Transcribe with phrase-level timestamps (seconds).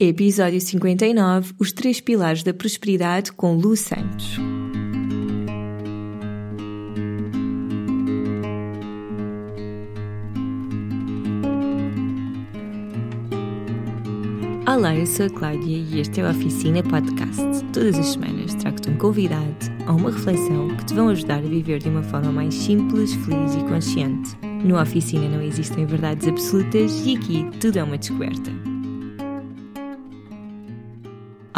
[0.00, 4.38] Episódio 59 Os Três Pilares da Prosperidade com Lu Santos.
[14.68, 17.42] Olá, eu sou a Cláudia e este é o Oficina Podcast.
[17.72, 21.80] Todas as semanas trago-te um convidado ou uma reflexão que te vão ajudar a viver
[21.80, 24.36] de uma forma mais simples, feliz e consciente.
[24.62, 28.77] No Oficina não existem verdades absolutas e aqui tudo é uma descoberta.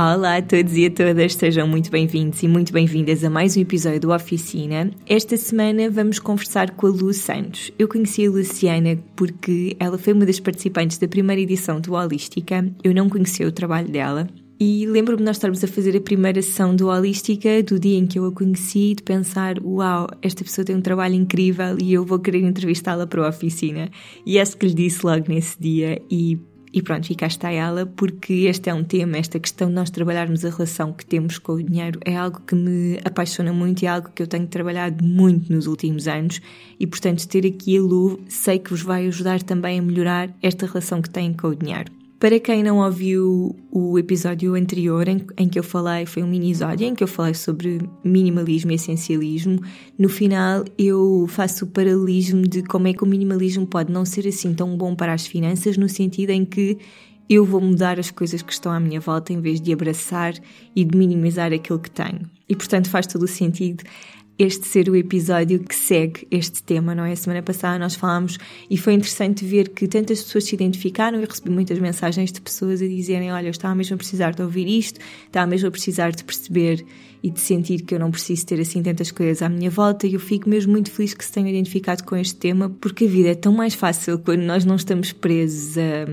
[0.03, 3.61] Olá a todos e a todas, sejam muito bem-vindos e muito bem-vindas a mais um
[3.61, 4.91] episódio do Oficina.
[5.07, 7.71] Esta semana vamos conversar com a Lu Santos.
[7.79, 12.67] Eu conheci a Luciana porque ela foi uma das participantes da primeira edição do Holística.
[12.83, 14.27] Eu não conhecia o trabalho dela.
[14.59, 18.07] E lembro-me de nós estarmos a fazer a primeira sessão do Holística, do dia em
[18.07, 22.07] que eu a conheci, de pensar: uau, esta pessoa tem um trabalho incrível e eu
[22.07, 23.91] vou querer entrevistá-la para a oficina.
[24.25, 26.01] E isso que lhe disse logo nesse dia.
[26.11, 26.39] E
[26.73, 29.91] e pronto, e cá está ela, porque este é um tema, esta questão de nós
[29.91, 33.87] trabalharmos a relação que temos com o dinheiro é algo que me apaixona muito e
[33.87, 36.41] é algo que eu tenho trabalhado muito nos últimos anos
[36.79, 40.67] e, portanto, ter aqui a Lu sei que vos vai ajudar também a melhorar esta
[40.67, 42.00] relação que têm com o dinheiro.
[42.21, 46.87] Para quem não ouviu o episódio anterior, em, em, que eu falei, foi um mini-episódio
[46.87, 49.59] em que eu falei sobre minimalismo e essencialismo,
[49.99, 54.29] no final eu faço o paralelismo de como é que o minimalismo pode não ser
[54.29, 56.77] assim tão bom para as finanças, no sentido em que
[57.27, 60.35] eu vou mudar as coisas que estão à minha volta em vez de abraçar
[60.77, 62.29] e de minimizar aquilo que tenho.
[62.47, 63.83] E portanto faz todo o sentido
[64.43, 67.15] este ser o episódio que segue este tema, não é?
[67.15, 68.39] Semana passada nós falámos
[68.71, 72.81] e foi interessante ver que tantas pessoas se identificaram e recebi muitas mensagens de pessoas
[72.81, 76.13] a dizerem: Olha, eu estava mesmo a precisar de ouvir isto, estava mesmo a precisar
[76.13, 76.83] de perceber
[77.23, 80.15] e de sentir que eu não preciso ter assim tantas coisas à minha volta e
[80.15, 83.29] eu fico mesmo muito feliz que se tenham identificado com este tema porque a vida
[83.29, 86.07] é tão mais fácil quando nós não estamos presos a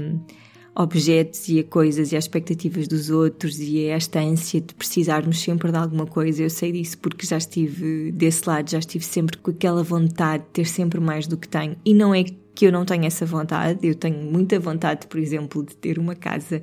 [0.78, 5.42] objetos e a coisas e às expectativas dos outros e a esta ânsia de precisarmos
[5.42, 6.44] sempre de alguma coisa.
[6.44, 10.49] Eu sei disso porque já estive desse lado, já estive sempre com aquela vontade de
[10.49, 11.76] ter sempre mais do que tenho.
[11.83, 15.65] E não é que eu não tenho essa vontade, eu tenho muita vontade, por exemplo,
[15.65, 16.61] de ter uma casa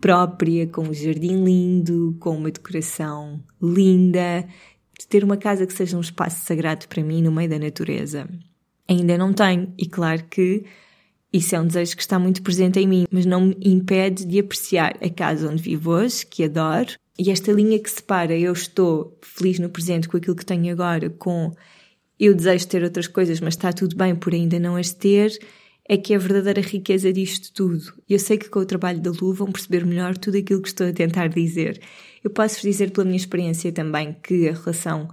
[0.00, 4.46] própria, com um jardim lindo, com uma decoração linda,
[4.98, 8.28] de ter uma casa que seja um espaço sagrado para mim no meio da natureza.
[8.88, 10.64] Ainda não tenho, e claro que
[11.34, 14.38] isso é um desejo que está muito presente em mim, mas não me impede de
[14.38, 19.18] apreciar a casa onde vivo hoje, que adoro, e esta linha que separa eu estou
[19.20, 21.52] feliz no presente com aquilo que tenho agora, com
[22.20, 25.36] eu desejo ter outras coisas, mas está tudo bem por ainda não as ter,
[25.88, 27.82] é que é a verdadeira riqueza disto tudo.
[28.08, 30.86] Eu sei que com o trabalho da Lu vão perceber melhor tudo aquilo que estou
[30.86, 31.80] a tentar dizer.
[32.22, 35.08] Eu posso dizer pela minha experiência também que a relação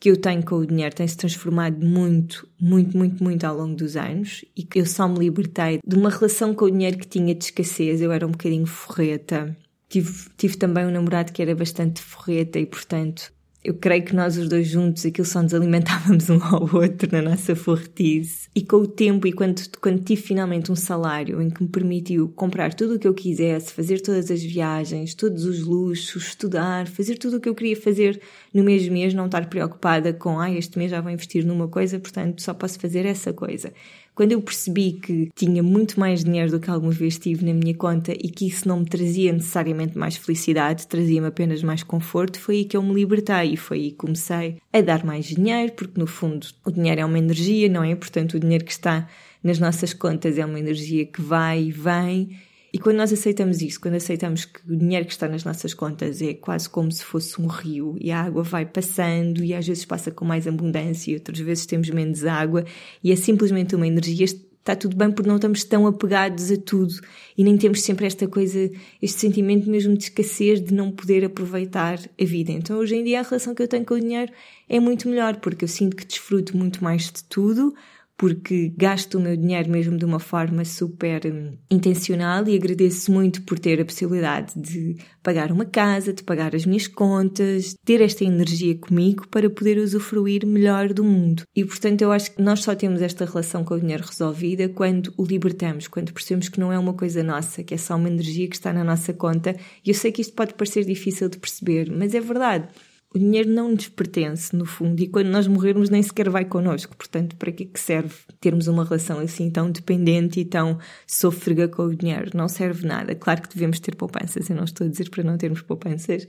[0.00, 3.74] que eu tenho com o dinheiro tem se transformado muito, muito, muito, muito ao longo
[3.74, 7.06] dos anos e que eu só me libertei de uma relação com o dinheiro que
[7.06, 8.00] tinha de escassez.
[8.00, 9.56] Eu era um bocadinho forreta.
[9.88, 13.32] Tive, tive também um namorado que era bastante forreta e, portanto,
[13.68, 17.20] eu creio que nós os dois juntos, aquilo só nos alimentávamos um ao outro na
[17.20, 18.48] nossa fortice.
[18.54, 22.30] E com o tempo e quando, quando tive finalmente um salário em que me permitiu
[22.30, 27.18] comprar tudo o que eu quisesse, fazer todas as viagens, todos os luxos, estudar, fazer
[27.18, 28.18] tudo o que eu queria fazer
[28.54, 32.00] no mesmo mês, não estar preocupada com, ah, este mês já vou investir numa coisa,
[32.00, 33.70] portanto só posso fazer essa coisa.
[34.18, 37.72] Quando eu percebi que tinha muito mais dinheiro do que alguma vez tive na minha
[37.72, 42.56] conta e que isso não me trazia necessariamente mais felicidade, trazia-me apenas mais conforto, foi
[42.56, 46.00] aí que eu me libertei e foi aí que comecei a dar mais dinheiro, porque
[46.00, 47.94] no fundo o dinheiro é uma energia, não é?
[47.94, 49.08] Portanto, o dinheiro que está
[49.40, 52.36] nas nossas contas é uma energia que vai e vem
[52.72, 56.20] e quando nós aceitamos isso, quando aceitamos que o dinheiro que está nas nossas contas
[56.20, 59.84] é quase como se fosse um rio e a água vai passando e às vezes
[59.86, 62.64] passa com mais abundância e outras vezes temos menos água
[63.02, 66.92] e é simplesmente uma energia, está tudo bem porque não estamos tão apegados a tudo
[67.38, 71.98] e nem temos sempre esta coisa, este sentimento mesmo de escassez de não poder aproveitar
[71.98, 72.52] a vida.
[72.52, 74.30] Então hoje em dia a relação que eu tenho com o dinheiro
[74.68, 77.74] é muito melhor porque eu sinto que desfruto muito mais de tudo
[78.18, 83.42] porque gasto o meu dinheiro mesmo de uma forma super hum, intencional e agradeço muito
[83.42, 88.24] por ter a possibilidade de pagar uma casa, de pagar as minhas contas, ter esta
[88.24, 91.44] energia comigo para poder usufruir melhor do mundo.
[91.54, 95.14] E portanto eu acho que nós só temos esta relação com o dinheiro resolvida quando
[95.16, 98.48] o libertamos, quando percebemos que não é uma coisa nossa, que é só uma energia
[98.48, 99.54] que está na nossa conta.
[99.84, 102.66] E eu sei que isto pode parecer difícil de perceber, mas é verdade
[103.14, 106.94] o dinheiro não nos pertence, no fundo, e quando nós morrermos nem sequer vai connosco.
[106.94, 111.84] Portanto, para que, que serve termos uma relação assim tão dependente e tão sôfrega com
[111.84, 112.30] o dinheiro?
[112.34, 113.14] Não serve nada.
[113.14, 116.28] Claro que devemos ter poupanças, eu não estou a dizer para não termos poupanças,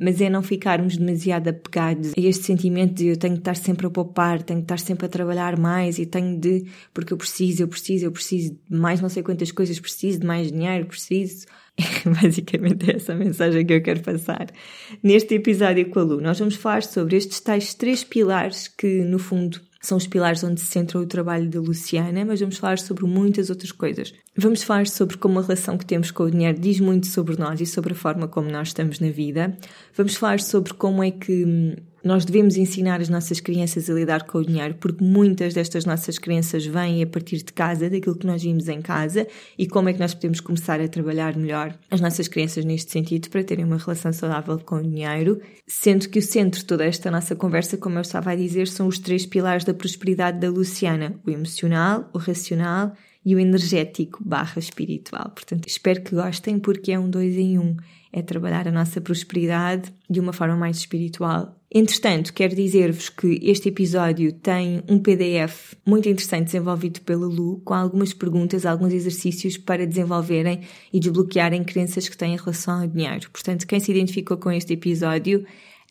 [0.00, 3.86] mas é não ficarmos demasiado apegados a este sentimento de eu tenho de estar sempre
[3.86, 7.62] a poupar, tenho de estar sempre a trabalhar mais e tenho de, porque eu preciso,
[7.62, 11.46] eu preciso, eu preciso de mais não sei quantas coisas, preciso de mais dinheiro, preciso.
[12.20, 14.48] Basicamente é essa a mensagem que eu quero passar.
[15.02, 19.18] Neste episódio com a Lu, nós vamos falar sobre estes tais três pilares que, no
[19.18, 23.04] fundo, são os pilares onde se centra o trabalho da Luciana, mas vamos falar sobre
[23.04, 24.12] muitas outras coisas.
[24.36, 27.60] Vamos falar sobre como a relação que temos com o dinheiro diz muito sobre nós
[27.60, 29.56] e sobre a forma como nós estamos na vida.
[29.96, 31.76] Vamos falar sobre como é que hum,
[32.08, 36.18] nós devemos ensinar as nossas crianças a lidar com o dinheiro, porque muitas destas nossas
[36.18, 39.26] crenças vêm a partir de casa, daquilo que nós vimos em casa,
[39.58, 43.28] e como é que nós podemos começar a trabalhar melhor as nossas crianças neste sentido
[43.28, 47.10] para terem uma relação saudável com o dinheiro, sendo que o centro de toda esta
[47.10, 51.14] nossa conversa, como eu estava a dizer, são os três pilares da prosperidade da Luciana:
[51.26, 55.30] o emocional, o racional e o energético barra espiritual.
[55.34, 57.76] Portanto, espero que gostem porque é um dois em um.
[58.10, 61.57] É trabalhar a nossa prosperidade de uma forma mais espiritual.
[61.70, 67.74] Entretanto, quero dizer-vos que este episódio tem um PDF muito interessante desenvolvido pela Lu, com
[67.74, 73.30] algumas perguntas, alguns exercícios para desenvolverem e desbloquearem crenças que têm em relação ao dinheiro.
[73.30, 75.44] Portanto, quem se identificou com este episódio,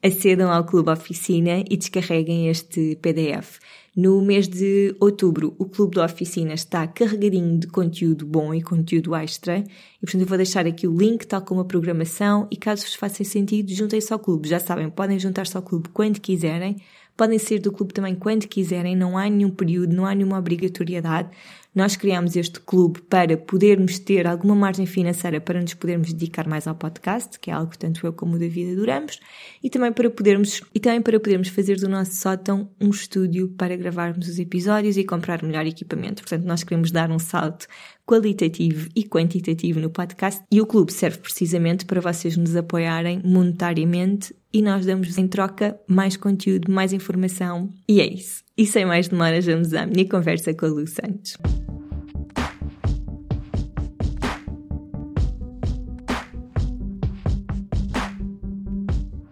[0.04, 3.60] acedam ao Clube Oficina e descarreguem este PDF.
[3.98, 9.16] No mês de outubro, o Clube da Oficina está carregadinho de conteúdo bom e conteúdo
[9.16, 9.58] extra.
[9.58, 12.48] E, portanto, eu vou deixar aqui o link, tal como a programação.
[12.52, 14.48] E caso vos faça sentido, juntem-se ao clube.
[14.48, 16.78] Já sabem, podem juntar-se ao clube quando quiserem.
[17.18, 18.96] Podem sair do clube também quando quiserem.
[18.96, 21.32] Não há nenhum período, não há nenhuma obrigatoriedade.
[21.78, 26.66] Nós criámos este clube para podermos ter alguma margem financeira para nos podermos dedicar mais
[26.66, 29.20] ao podcast, que é algo que tanto eu como o David adoramos,
[29.64, 33.76] e também para podermos, e também para podermos fazer do nosso sótão um estúdio para
[33.76, 36.24] gravarmos os episódios e comprar melhor equipamento.
[36.24, 37.68] Portanto, nós queremos dar um salto
[38.08, 44.36] qualitativo e quantitativo no podcast e o clube serve precisamente para vocês nos apoiarem monetariamente
[44.52, 48.47] e nós damos em troca mais conteúdo, mais informação e é isso.
[48.60, 51.38] E sem mais demoras, vamos à minha conversa com a Lu Santos.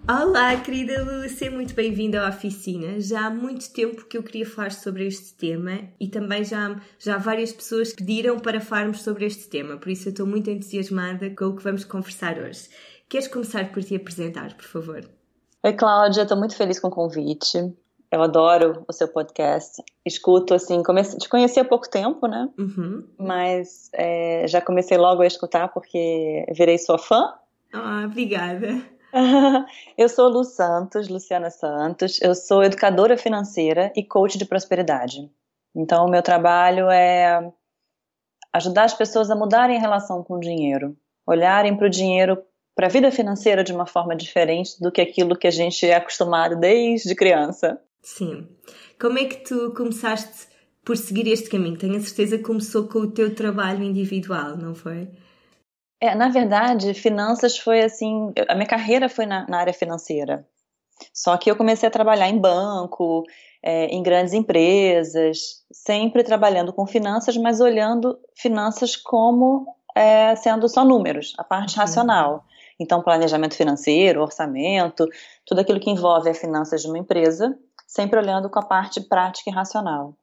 [0.07, 3.01] Olá, querida Lúcia, muito bem-vinda à oficina.
[3.01, 7.18] Já há muito tempo que eu queria falar sobre este tema e também já, já
[7.18, 11.45] várias pessoas pediram para falarmos sobre este tema, por isso eu estou muito entusiasmada com
[11.45, 12.69] o que vamos conversar hoje.
[13.10, 15.10] Queres começar por te apresentar, por favor?
[15.63, 17.74] Oi, Cláudia, estou muito feliz com o convite.
[18.16, 19.84] Eu adoro o seu podcast.
[20.06, 21.18] Escuto, assim, comece...
[21.18, 22.48] te conheci há pouco tempo, né?
[22.58, 23.06] Uhum.
[23.20, 27.34] Mas é, já comecei logo a escutar porque virei sua fã.
[27.74, 28.82] Ah, obrigada.
[29.98, 32.22] eu sou Lu Santos, Luciana Santos.
[32.22, 35.30] Eu sou educadora financeira e coach de prosperidade.
[35.76, 37.52] Então, o meu trabalho é
[38.54, 40.96] ajudar as pessoas a mudarem a relação com o dinheiro,
[41.28, 42.42] olharem para o dinheiro,
[42.74, 45.96] para a vida financeira de uma forma diferente do que aquilo que a gente é
[45.96, 47.78] acostumado desde criança.
[48.06, 48.48] Sim.
[49.02, 50.48] Como é que tu começaste
[50.86, 51.75] por seguir este caminho?
[51.75, 55.10] Tenho a certeza que começou com o teu trabalho individual, não foi?
[56.00, 58.31] É, na verdade, finanças foi assim.
[58.48, 60.48] A minha carreira foi na, na área financeira.
[61.12, 63.24] Só que eu comecei a trabalhar em banco,
[63.63, 69.66] é, em grandes empresas, sempre trabalhando com finanças, mas olhando finanças como
[69.96, 71.81] é, sendo só números, a parte uhum.
[71.81, 72.46] racional.
[72.80, 75.08] Então, planejamento financeiro, orçamento,
[75.44, 79.50] tudo aquilo que envolve as finanças de uma empresa, sempre olhando com a parte prática
[79.50, 80.16] e racional.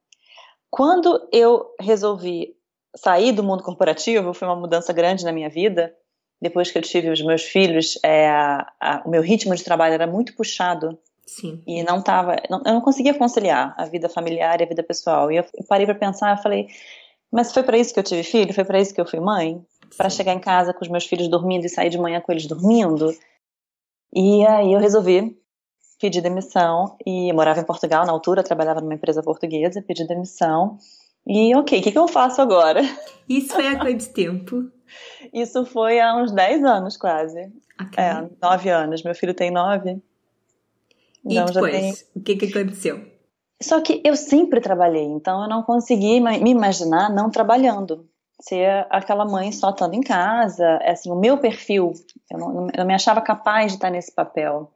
[0.70, 2.56] Quando eu resolvi
[2.96, 5.94] sair do mundo corporativo, foi uma mudança grande na minha vida.
[6.40, 9.94] Depois que eu tive os meus filhos, é, a, a, o meu ritmo de trabalho
[9.94, 10.98] era muito puxado.
[11.26, 11.62] Sim.
[11.66, 15.30] E não tava, não, eu não conseguia conciliar a vida familiar e a vida pessoal.
[15.30, 16.66] E eu, parei para pensar, eu falei,
[17.30, 18.52] mas foi para isso que eu tive filho?
[18.52, 19.64] Foi para isso que eu fui mãe?
[19.96, 22.46] Para chegar em casa com os meus filhos dormindo e sair de manhã com eles
[22.46, 23.14] dormindo?
[24.14, 25.38] E aí eu resolvi
[26.02, 30.76] pedi demissão e morava em Portugal na altura, trabalhava numa empresa portuguesa, pedi demissão.
[31.24, 32.80] E ok, o que, que eu faço agora?
[33.28, 34.68] Isso foi há quanto tempo?
[35.32, 37.52] Isso foi há uns 10 anos quase.
[37.80, 38.02] Okay.
[38.02, 39.04] É, 9 anos.
[39.04, 39.90] Meu filho tem 9.
[39.92, 40.00] E
[41.24, 41.92] então, depois, tem...
[42.16, 43.06] o que, que aconteceu?
[43.62, 48.08] Só que eu sempre trabalhei, então eu não consegui me imaginar não trabalhando.
[48.40, 51.92] Ser aquela mãe só estando em casa, é assim, o meu perfil,
[52.28, 54.68] eu não, eu não me achava capaz de estar nesse papel.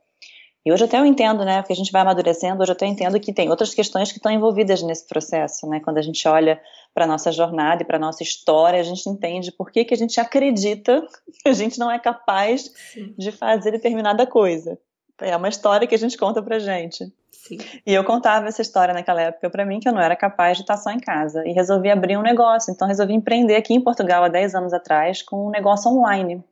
[0.67, 3.21] E hoje até eu entendo, né, porque a gente vai amadurecendo, hoje até eu entendo
[3.21, 6.61] que tem outras questões que estão envolvidas nesse processo, né, quando a gente olha
[6.93, 9.95] para a nossa jornada e para a nossa história, a gente entende por que, que
[9.95, 11.07] a gente acredita
[11.41, 13.15] que a gente não é capaz Sim.
[13.17, 14.77] de fazer determinada coisa.
[15.21, 17.13] É uma história que a gente conta pra gente.
[17.31, 17.59] Sim.
[17.87, 20.65] E eu contava essa história naquela época para mim que eu não era capaz de
[20.65, 22.73] estar só em casa e resolvi abrir um negócio.
[22.73, 26.43] Então resolvi empreender aqui em Portugal há 10 anos atrás com um negócio online,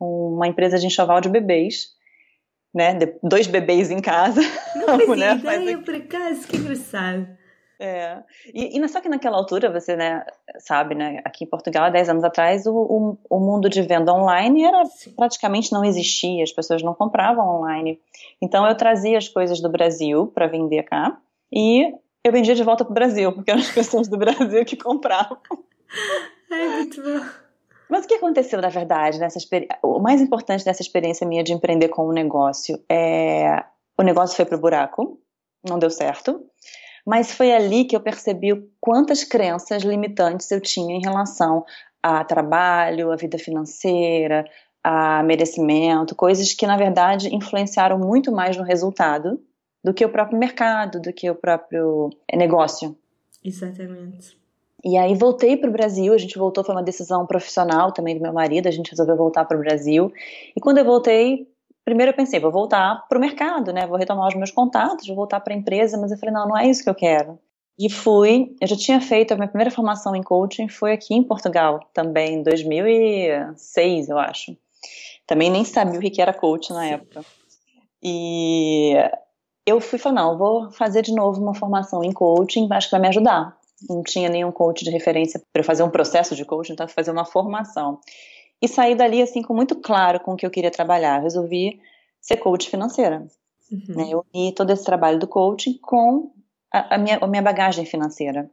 [0.00, 1.93] uma empresa de enxoval de bebês
[2.74, 4.40] né, dois bebês em casa.
[4.74, 5.84] Não mulher ideia, faz...
[5.84, 7.28] por acaso, que engraçado.
[7.78, 8.22] É.
[8.52, 10.24] E, e só que naquela altura, você né,
[10.58, 14.12] sabe, né, aqui em Portugal, há 10 anos atrás, o, o, o mundo de venda
[14.12, 14.82] online era
[15.16, 18.00] praticamente não existia, as pessoas não compravam online.
[18.40, 21.18] Então eu trazia as coisas do Brasil para vender cá
[21.52, 21.92] e
[22.24, 25.38] eu vendia de volta para o Brasil, porque eram as pessoas do Brasil que compravam.
[26.50, 27.43] É muito bom.
[27.88, 29.38] Mas o que aconteceu, na verdade, nessa
[29.82, 33.64] o mais importante dessa experiência minha de empreender com um negócio é
[33.98, 35.20] o negócio foi para o buraco,
[35.66, 36.44] não deu certo,
[37.06, 38.50] mas foi ali que eu percebi
[38.80, 41.64] quantas crenças limitantes eu tinha em relação
[42.02, 44.44] a trabalho, a vida financeira,
[44.82, 49.40] a merecimento, coisas que na verdade influenciaram muito mais no resultado
[49.82, 52.96] do que o próprio mercado, do que o próprio negócio.
[53.44, 54.43] Exatamente.
[54.84, 58.20] E aí voltei para o Brasil, a gente voltou, foi uma decisão profissional também do
[58.20, 60.12] meu marido, a gente resolveu voltar para o Brasil.
[60.54, 61.48] E quando eu voltei,
[61.82, 63.86] primeiro eu pensei, vou voltar para o mercado, né?
[63.86, 66.58] Vou retomar os meus contatos, vou voltar para a empresa, mas eu falei, não, não
[66.58, 67.38] é isso que eu quero.
[67.78, 71.22] E fui, eu já tinha feito a minha primeira formação em coaching, foi aqui em
[71.22, 74.54] Portugal, também em 2006, eu acho.
[75.26, 77.24] Também nem sabia o que era coaching na época.
[78.02, 78.92] E
[79.64, 83.00] eu fui falar, não, vou fazer de novo uma formação em coaching, acho que vai
[83.00, 83.56] me ajudar
[83.88, 87.24] não tinha nenhum coach de referência para fazer um processo de coaching, então fazer uma
[87.24, 88.00] formação.
[88.60, 91.20] E saí dali assim com muito claro com o que eu queria trabalhar.
[91.20, 91.80] resolvi
[92.20, 93.26] ser coach financeira.
[93.70, 93.96] Uhum.
[93.96, 94.08] Né?
[94.10, 96.32] Eu uni todo esse trabalho do coaching com
[96.72, 98.50] a, a, minha, a minha bagagem financeira.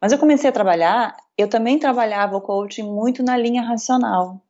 [0.00, 4.40] Mas eu comecei a trabalhar, eu também trabalhava o coaching muito na linha racional.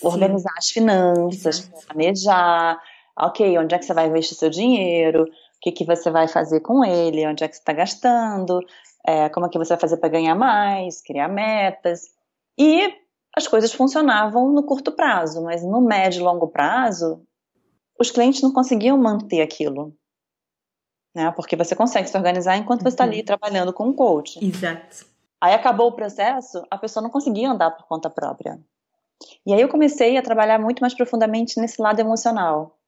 [0.00, 2.80] organizar as finanças, planejar,
[3.18, 5.26] ok, onde é que você vai investir seu dinheiro, o
[5.60, 8.60] que, que você vai fazer com ele, onde é que você está gastando,
[9.06, 12.02] é, como é que você vai fazer para ganhar mais, criar metas.
[12.58, 12.94] E
[13.36, 17.22] as coisas funcionavam no curto prazo, mas no médio e longo prazo,
[17.98, 19.94] os clientes não conseguiam manter aquilo.
[21.14, 21.30] Né?
[21.32, 23.24] Porque você consegue se organizar enquanto você está ali uhum.
[23.24, 24.44] trabalhando com um coach.
[24.44, 25.06] Exato.
[25.40, 28.58] Aí acabou o processo, a pessoa não conseguia andar por conta própria.
[29.46, 32.78] E aí eu comecei a trabalhar muito mais profundamente nesse lado emocional.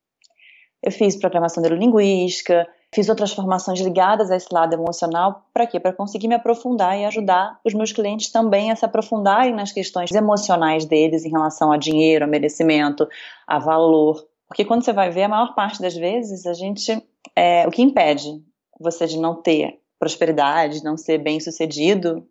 [0.82, 2.66] Eu fiz programação neurolinguística,
[2.97, 5.79] Fiz outras formações ligadas a esse lado emocional, para quê?
[5.79, 10.11] Para conseguir me aprofundar e ajudar os meus clientes também a se aprofundarem nas questões
[10.12, 13.07] emocionais deles em relação a dinheiro, a merecimento,
[13.47, 14.26] a valor.
[14.49, 17.07] Porque quando você vai ver, a maior parte das vezes, a gente.
[17.37, 18.43] É, o que impede
[18.81, 22.26] você de não ter prosperidade, não ser bem sucedido,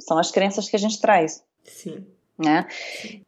[0.00, 1.44] são as crenças que a gente traz.
[1.62, 2.04] Sim.
[2.42, 2.66] Né?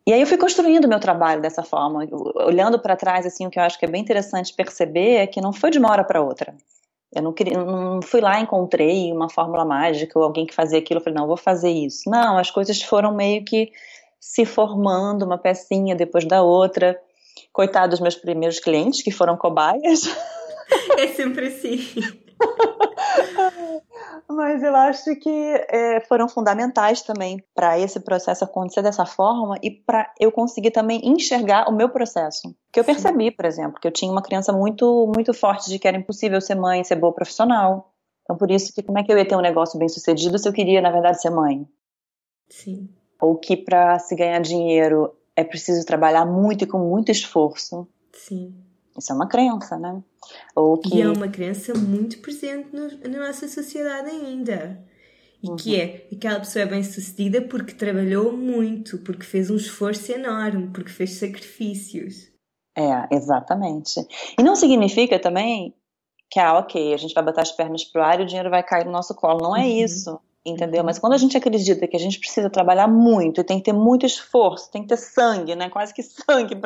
[0.06, 3.58] E aí eu fui construindo meu trabalho dessa forma, olhando para trás assim, o que
[3.58, 6.22] eu acho que é bem interessante perceber é que não foi de uma hora para
[6.22, 6.54] outra.
[7.14, 10.98] Eu não, queria, não fui lá encontrei uma fórmula mágica ou alguém que fazia aquilo,
[10.98, 12.08] eu falei, não, vou fazer isso.
[12.08, 13.70] Não, as coisas foram meio que
[14.18, 16.98] se formando, uma pecinha depois da outra.
[17.52, 20.04] Coitado dos meus primeiros clientes, que foram cobaias.
[20.96, 21.80] É sempre assim.
[24.34, 25.30] Mas eu acho que
[25.68, 31.00] é, foram fundamentais também para esse processo acontecer dessa forma e para eu conseguir também
[31.04, 32.54] enxergar o meu processo.
[32.72, 35.86] Que eu percebi, por exemplo, que eu tinha uma criança muito, muito forte de que
[35.86, 37.92] era impossível ser mãe, ser boa profissional.
[38.22, 40.48] Então, por isso que como é que eu ia ter um negócio bem sucedido se
[40.48, 41.66] eu queria, na verdade, ser mãe?
[42.48, 42.88] Sim.
[43.20, 47.86] Ou que para se ganhar dinheiro é preciso trabalhar muito e com muito esforço.
[48.12, 48.54] Sim.
[48.96, 50.02] Isso é uma crença, né?
[50.54, 50.96] Ou que...
[50.96, 54.84] E é uma crença muito presente no, na nossa sociedade ainda.
[55.42, 55.56] E uhum.
[55.56, 60.68] que é aquela pessoa é bem sucedida porque trabalhou muito, porque fez um esforço enorme,
[60.68, 62.30] porque fez sacrifícios.
[62.76, 64.00] É, exatamente.
[64.38, 65.74] E não significa também
[66.30, 68.62] que, ah, ok, a gente vai botar as pernas pro ar e o dinheiro vai
[68.62, 69.42] cair no nosso colo.
[69.42, 69.84] Não é uhum.
[69.84, 70.80] isso entendeu?
[70.80, 70.86] Uhum.
[70.86, 73.72] Mas quando a gente acredita que a gente precisa trabalhar muito e tem que ter
[73.72, 75.68] muito esforço, tem que ter sangue, né?
[75.70, 76.56] Quase que sangue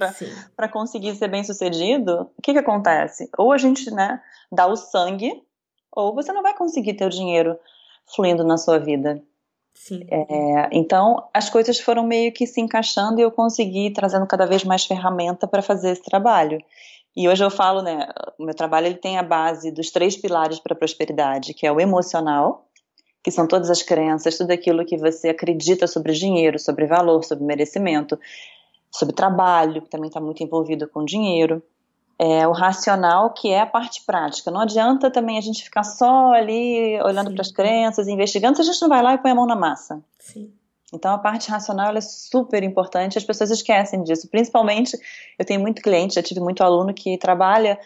[0.57, 3.29] para conseguir ser bem sucedido, o que que acontece?
[3.37, 5.43] Ou a gente, né, dá o sangue,
[5.93, 7.59] ou você não vai conseguir ter o dinheiro
[8.15, 9.23] fluindo na sua vida.
[9.75, 10.07] Sim.
[10.11, 14.65] É, então, as coisas foram meio que se encaixando e eu consegui trazendo cada vez
[14.65, 16.59] mais ferramenta para fazer esse trabalho.
[17.15, 20.59] E hoje eu falo, né, o meu trabalho ele tem a base dos três pilares
[20.59, 22.66] para a prosperidade, que é o emocional,
[23.27, 27.45] que são todas as crenças, tudo aquilo que você acredita sobre dinheiro, sobre valor, sobre
[27.45, 28.17] merecimento,
[28.89, 31.61] sobre trabalho, que também está muito envolvido com dinheiro.
[32.17, 34.49] É, o racional, que é a parte prática.
[34.49, 38.65] Não adianta também a gente ficar só ali olhando para as crenças, investigando, se a
[38.65, 40.01] gente não vai lá e põe a mão na massa.
[40.21, 40.53] Sim.
[40.95, 44.29] Então a parte racional é super importante, as pessoas esquecem disso.
[44.29, 44.97] Principalmente,
[45.37, 47.77] eu tenho muito cliente, já tive muito aluno que trabalha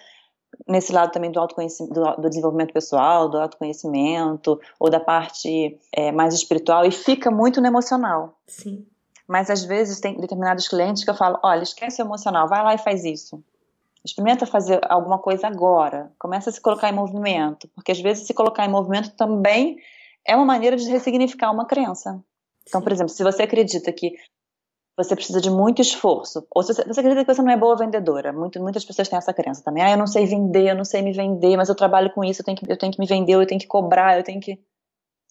[0.66, 6.12] nesse lado também do autoconhecimento, do, do, desenvolvimento pessoal, do autoconhecimento, ou da parte é,
[6.12, 8.38] mais espiritual, e fica muito no emocional.
[8.46, 8.86] Sim.
[9.26, 12.74] Mas às vezes tem determinados clientes que eu falo, olha, esquece o emocional, vai lá
[12.74, 13.42] e faz isso.
[14.04, 16.10] Experimenta fazer alguma coisa agora.
[16.18, 19.78] Começa a se colocar em movimento, porque às vezes se colocar em movimento também
[20.26, 22.20] é uma maneira de ressignificar uma crença.
[22.66, 24.14] Então, por exemplo, se você acredita que
[25.02, 27.76] você precisa de muito esforço, ou se você, você acredita que você não é boa
[27.76, 29.82] vendedora, muito, muitas pessoas têm essa crença também.
[29.82, 32.40] Ah, eu não sei vender, eu não sei me vender, mas eu trabalho com isso,
[32.40, 34.58] eu tenho que, eu tenho que me vender, eu tenho que cobrar, eu tenho que.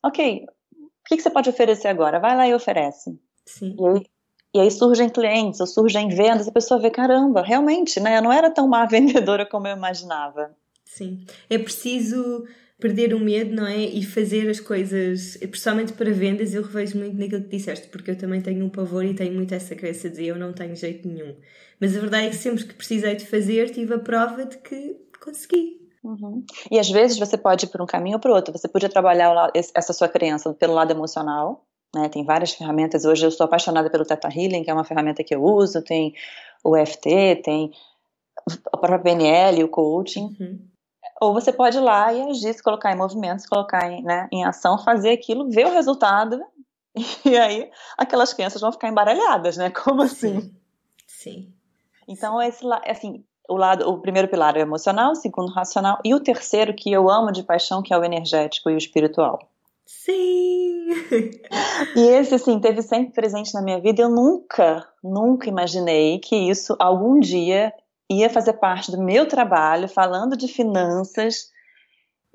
[0.03, 2.19] Ok, o que, que você pode oferecer agora?
[2.19, 3.19] Vai lá e oferece.
[3.45, 3.75] Sim.
[3.79, 4.05] E aí,
[4.53, 8.17] e aí surgem clientes, ou surgem vendas, a pessoa vê, caramba, realmente, né?
[8.17, 10.55] Eu não era tão má vendedora como eu imaginava.
[10.85, 11.25] Sim.
[11.49, 12.45] É preciso
[12.79, 13.77] perder o medo, não é?
[13.77, 18.17] E fazer as coisas, principalmente para vendas, eu revejo muito naquilo que disseste, porque eu
[18.17, 21.35] também tenho um pavor e tenho muito essa crença de eu não tenho jeito nenhum.
[21.79, 24.95] Mas a verdade é que sempre que precisei de fazer, tive a prova de que
[25.21, 25.77] consegui.
[26.01, 26.45] Uhum.
[26.71, 28.57] E às vezes você pode ir por um caminho ou por outro.
[28.57, 32.07] Você podia trabalhar essa sua crença pelo lado emocional, né?
[32.07, 33.03] Tem várias ferramentas.
[33.03, 35.81] Hoje eu estou apaixonada pelo Theta Healing, que é uma ferramenta que eu uso.
[35.81, 36.13] Tem
[36.63, 37.71] o EFT, tem
[38.71, 40.35] a própria PNL, o coaching.
[40.39, 40.68] Uhum.
[41.21, 44.27] Ou você pode ir lá e agir, se colocar em movimento, se colocar em, né,
[44.31, 46.41] em ação, fazer aquilo, ver o resultado,
[47.25, 49.69] e aí aquelas crianças vão ficar embaralhadas, né?
[49.69, 50.39] Como assim?
[50.41, 50.55] Sim.
[51.07, 51.53] Sim.
[52.07, 56.13] Então, esse, assim, o lado, o primeiro pilar é o emocional, o segundo racional, e
[56.13, 59.39] o terceiro que eu amo de paixão, que é o energético e o espiritual.
[59.85, 60.87] Sim!
[61.95, 64.01] e esse, assim, teve sempre presente na minha vida.
[64.01, 67.73] Eu nunca, nunca imaginei que isso algum dia
[68.09, 71.51] ia fazer parte do meu trabalho, falando de finanças.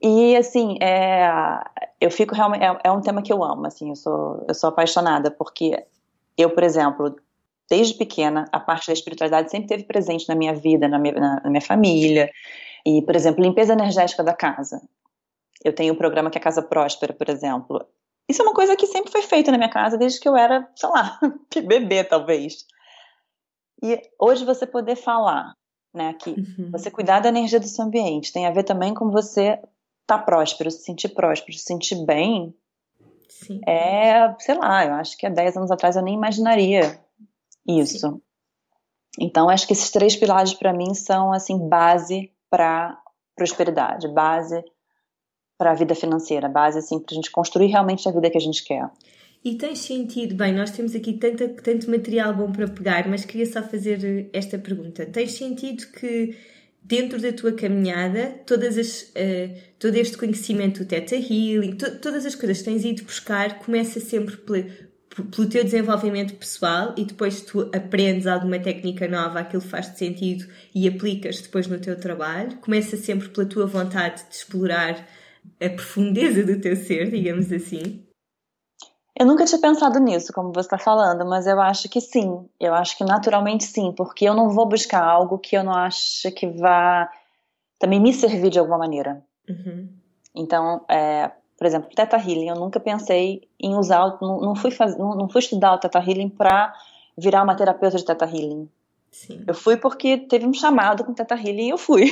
[0.00, 1.28] E, assim, é,
[2.00, 2.62] eu fico realmente.
[2.62, 5.84] É, é, um tema que eu amo, assim, eu sou, eu sou apaixonada, porque
[6.36, 7.16] eu, por exemplo,
[7.68, 11.40] desde pequena, a parte da espiritualidade sempre teve presente na minha vida, na minha, na,
[11.42, 12.30] na minha família.
[12.86, 14.80] E, por exemplo, limpeza energética da casa.
[15.64, 17.84] Eu tenho um programa que é Casa Próspera, por exemplo.
[18.28, 20.68] Isso é uma coisa que sempre foi feita na minha casa desde que eu era,
[20.76, 21.18] sei lá,
[21.66, 22.66] bebê, talvez.
[23.82, 25.54] E hoje você poder falar
[25.94, 26.12] né?
[26.14, 26.70] Que uhum.
[26.72, 29.52] você cuidar da energia do seu ambiente tem a ver também com você
[30.02, 32.54] estar tá próspero, se sentir próspero, se sentir bem.
[33.28, 33.60] Sim.
[33.66, 37.00] É, sei lá, eu acho que há 10 anos atrás eu nem imaginaria
[37.66, 38.10] isso.
[38.10, 38.20] Sim.
[39.20, 43.00] Então, acho que esses três pilares para mim são assim base para
[43.36, 44.62] prosperidade, base
[45.56, 48.40] para a vida financeira, base assim para a gente construir realmente a vida que a
[48.40, 48.90] gente quer.
[49.44, 53.44] E tens sentido, bem, nós temos aqui tanta, tanto material bom para pegar, mas queria
[53.44, 55.04] só fazer esta pergunta.
[55.04, 56.34] Tens sentido que
[56.82, 62.24] dentro da tua caminhada, todas as, uh, todo este conhecimento do Theta Healing, to, todas
[62.24, 64.64] as coisas que tens ido buscar, começa sempre pela,
[65.30, 70.88] pelo teu desenvolvimento pessoal e depois tu aprendes alguma técnica nova, aquilo faz-te sentido e
[70.88, 72.56] aplicas depois no teu trabalho.
[72.62, 75.06] Começa sempre pela tua vontade de explorar
[75.60, 78.04] a profundeza do teu ser, digamos assim.
[79.18, 82.48] Eu nunca tinha pensado nisso, como você está falando, mas eu acho que sim.
[82.58, 86.32] Eu acho que naturalmente sim, porque eu não vou buscar algo que eu não acho
[86.32, 87.08] que vá
[87.78, 89.24] também me servir de alguma maneira.
[89.48, 89.88] Uhum.
[90.34, 94.98] Então, é, por exemplo, Teta Healing, eu nunca pensei em usar, não, não fui, faz,
[94.98, 96.74] não, não, fui estudar o Teta Healing para
[97.16, 98.68] virar uma terapeuta de Teta Healing.
[99.12, 99.44] Sim.
[99.46, 102.10] Eu fui porque teve um chamado com Teta Healing e eu fui.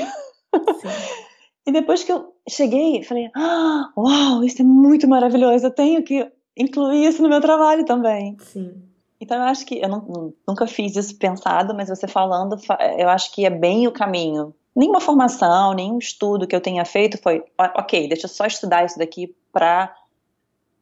[1.67, 6.31] e depois que eu cheguei, falei, ah, uau, isso é muito maravilhoso, eu tenho que
[6.57, 8.37] incluir isso no meu trabalho também.
[8.41, 8.83] Sim.
[9.21, 12.57] Então eu acho que eu não, nunca fiz isso pensado, mas você falando,
[12.99, 14.55] eu acho que é bem o caminho.
[14.75, 17.45] Nenhuma formação, nenhum estudo que eu tenha feito foi,
[17.77, 19.95] ok, deixa eu só estudar isso daqui para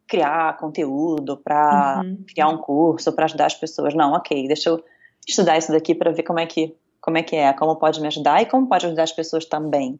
[0.07, 2.25] criar conteúdo, para uhum.
[2.27, 3.95] criar um curso, para ajudar as pessoas.
[3.95, 4.83] Não, ok, deixa eu
[5.27, 8.09] estudar isso daqui para ver como é que como é que é, como pode me
[8.09, 9.99] ajudar e como pode ajudar as pessoas também.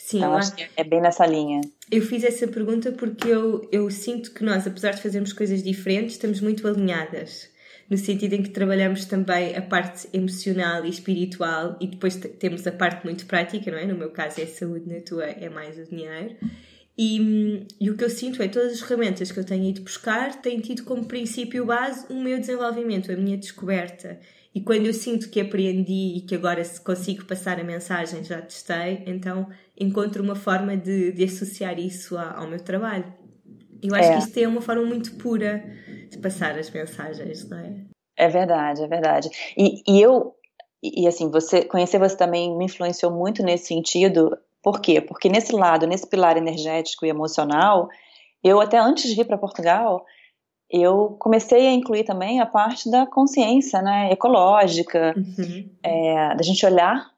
[0.00, 1.60] Sim, então, acho que é bem nessa linha.
[1.90, 6.14] Eu fiz essa pergunta porque eu, eu sinto que nós, apesar de fazermos coisas diferentes,
[6.14, 7.50] estamos muito alinhadas.
[7.88, 12.72] No sentido em que trabalhamos também a parte emocional e espiritual e depois temos a
[12.72, 13.84] parte muito prática, não é?
[13.84, 16.36] No meu caso é a saúde, na tua é mais o dinheiro.
[16.96, 20.40] E, e, o que eu sinto é todas as ferramentas que eu tenho ido buscar
[20.40, 24.18] têm tido como princípio base o meu desenvolvimento, a minha descoberta.
[24.54, 29.04] E quando eu sinto que aprendi e que agora consigo passar a mensagem, já testei,
[29.06, 29.48] então
[29.80, 33.12] encontro uma forma de, de associar isso ao meu trabalho.
[33.82, 34.12] Eu acho é.
[34.12, 35.64] que isto é uma forma muito pura
[36.10, 37.74] de passar as mensagens, não é?
[38.16, 39.30] É verdade, é verdade.
[39.56, 40.34] E, e eu,
[40.82, 44.36] e assim, você conhecer você também me influenciou muito nesse sentido.
[44.62, 45.00] Por quê?
[45.00, 47.88] Porque nesse lado, nesse pilar energético e emocional,
[48.44, 50.04] eu até antes de vir para Portugal,
[50.70, 55.70] eu comecei a incluir também a parte da consciência né, ecológica, uhum.
[55.82, 57.10] é, da gente olhar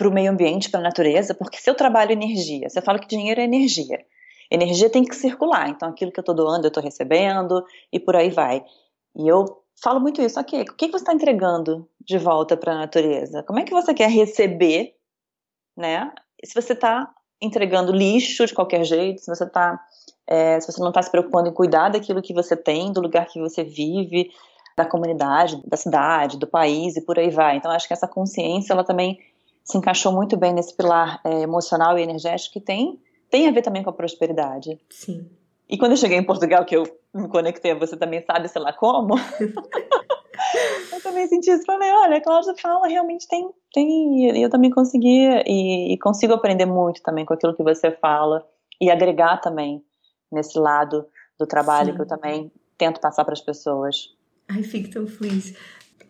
[0.00, 3.06] para o meio ambiente, para a natureza, porque se eu trabalho energia, você fala que
[3.06, 4.02] dinheiro é energia,
[4.50, 8.16] energia tem que circular, então aquilo que eu estou doando eu estou recebendo e por
[8.16, 8.64] aí vai.
[9.14, 10.40] E eu falo muito isso.
[10.40, 13.42] Ok, o que você está entregando de volta para a natureza?
[13.42, 14.94] Como é que você quer receber,
[15.76, 16.10] né?
[16.42, 19.78] Se você está entregando lixo de qualquer jeito, se você tá,
[20.26, 23.26] é, se você não está se preocupando em cuidar daquilo que você tem, do lugar
[23.26, 24.30] que você vive,
[24.78, 27.58] da comunidade, da cidade, do país e por aí vai.
[27.58, 29.18] Então acho que essa consciência ela também
[29.70, 33.62] se encaixou muito bem nesse pilar é, emocional e energético que tem tem a ver
[33.62, 34.78] também com a prosperidade.
[34.90, 35.30] Sim.
[35.68, 36.82] E quando eu cheguei em Portugal, que eu
[37.14, 39.14] me conectei, você também sabe, sei lá como,
[40.92, 41.64] eu também senti isso.
[41.64, 46.34] Falei, olha, a Cláudia fala, realmente tem, tem, e eu também consegui, e, e, consigo
[46.34, 48.44] aprender muito também com aquilo que você fala,
[48.80, 49.84] e agregar também
[50.30, 51.06] nesse lado
[51.38, 51.94] do trabalho Sim.
[51.94, 54.12] que eu também tento passar para as pessoas.
[54.48, 55.54] Ai, fico tão feliz.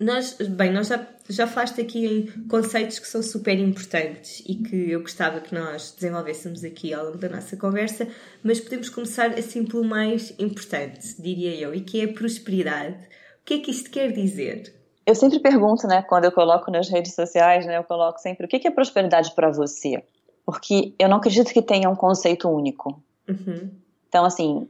[0.01, 4.91] Nós, bem, nós já, já falaste aqui em conceitos que são super importantes e que
[4.91, 8.09] eu gostava que nós desenvolvêssemos aqui ao longo da nossa conversa,
[8.43, 12.97] mas podemos começar assim pelo mais importante, diria eu, e que é a prosperidade.
[13.43, 14.75] O que é que isto quer dizer?
[15.05, 18.49] Eu sempre pergunto, né, quando eu coloco nas redes sociais, né, eu coloco sempre o
[18.49, 20.03] que é prosperidade para você?
[20.47, 23.03] Porque eu não acredito que tenha um conceito único.
[23.29, 23.71] Uhum.
[24.09, 24.67] Então, assim,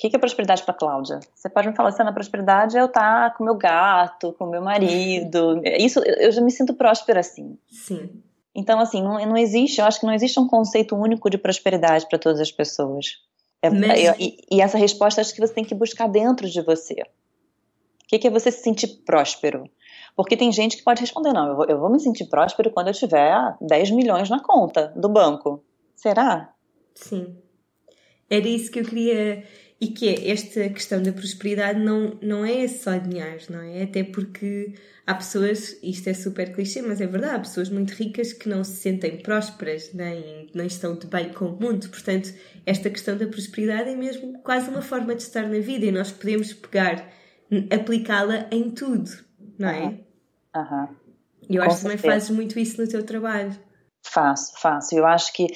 [0.00, 1.20] que, que é prosperidade para Cláudia?
[1.34, 4.46] Você pode me falar assim, na prosperidade é eu estar tá com meu gato, com
[4.46, 5.60] meu marido.
[5.78, 7.58] Isso, eu já me sinto próspera assim.
[7.68, 8.08] Sim.
[8.54, 12.08] Então, assim, não, não existe, eu acho que não existe um conceito único de prosperidade
[12.08, 13.18] para todas as pessoas.
[13.60, 14.02] É, Mas...
[14.02, 16.94] eu, e, e, essa resposta acho que você tem que buscar dentro de você.
[16.94, 19.70] O que, que é você se sentir próspero?
[20.16, 22.88] Porque tem gente que pode responder, não, eu vou, eu vou me sentir próspero quando
[22.88, 25.62] eu tiver 10 milhões na conta do banco.
[25.94, 26.52] Será?
[26.94, 27.36] Sim.
[28.30, 29.44] Era isso que eu queria
[29.80, 33.84] e que é esta questão da prosperidade não, não é só dinheiro, não é?
[33.84, 34.74] Até porque
[35.06, 38.62] há pessoas, isto é super clichê, mas é verdade, há pessoas muito ricas que não
[38.62, 41.88] se sentem prósperas, nem, nem estão de bem com o mundo.
[41.88, 42.30] Portanto,
[42.66, 46.12] esta questão da prosperidade é mesmo quase uma forma de estar na vida e nós
[46.12, 47.10] podemos pegar,
[47.72, 49.10] aplicá-la em tudo,
[49.58, 49.98] não é?
[50.54, 50.88] Aham.
[50.90, 51.00] Uhum.
[51.48, 53.58] Eu acho que também fazes muito isso no teu trabalho.
[54.02, 54.94] Faço, faço.
[54.94, 55.46] Eu acho que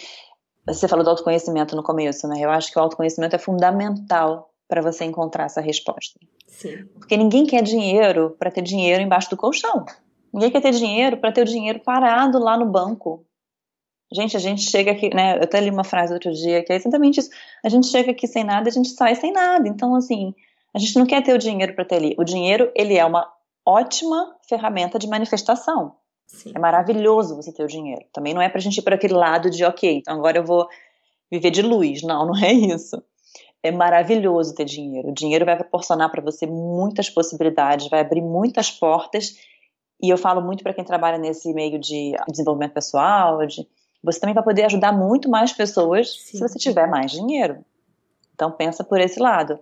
[0.67, 2.41] você falou do autoconhecimento no começo, né?
[2.41, 6.19] Eu acho que o autoconhecimento é fundamental para você encontrar essa resposta.
[6.47, 6.87] Sim.
[6.99, 9.85] Porque ninguém quer dinheiro para ter dinheiro embaixo do colchão.
[10.33, 13.25] Ninguém quer ter dinheiro para ter o dinheiro parado lá no banco.
[14.13, 15.37] Gente, a gente chega aqui, né?
[15.37, 17.31] Eu até li uma frase outro dia que é exatamente isso.
[17.65, 19.69] A gente chega aqui sem nada, a gente sai sem nada.
[19.69, 20.35] Então, assim,
[20.75, 22.15] a gente não quer ter o dinheiro para ter ali.
[22.19, 23.31] O dinheiro, ele é uma
[23.67, 25.97] ótima ferramenta de manifestação.
[26.35, 26.53] Sim.
[26.55, 28.05] É maravilhoso você ter o dinheiro.
[28.13, 30.69] Também não é pra gente ir para aquele lado de, ok, então agora eu vou
[31.31, 32.03] viver de luz.
[32.03, 33.03] Não, não é isso.
[33.63, 35.09] É maravilhoso ter dinheiro.
[35.09, 39.37] O dinheiro vai proporcionar para você muitas possibilidades, vai abrir muitas portas.
[40.03, 43.67] E eu falo muito para quem trabalha nesse meio de desenvolvimento pessoal, de,
[44.03, 46.37] você também vai poder ajudar muito mais pessoas Sim.
[46.37, 47.65] se você tiver mais dinheiro.
[48.35, 49.59] Então pensa por esse lado.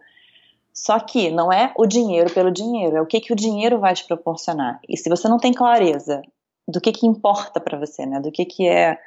[0.75, 3.95] Só que não é o dinheiro pelo dinheiro, é o que, que o dinheiro vai
[3.95, 4.81] te proporcionar.
[4.89, 6.23] E se você não tem clareza
[6.69, 8.21] do que que importa para você, né?
[8.21, 8.99] Do que que é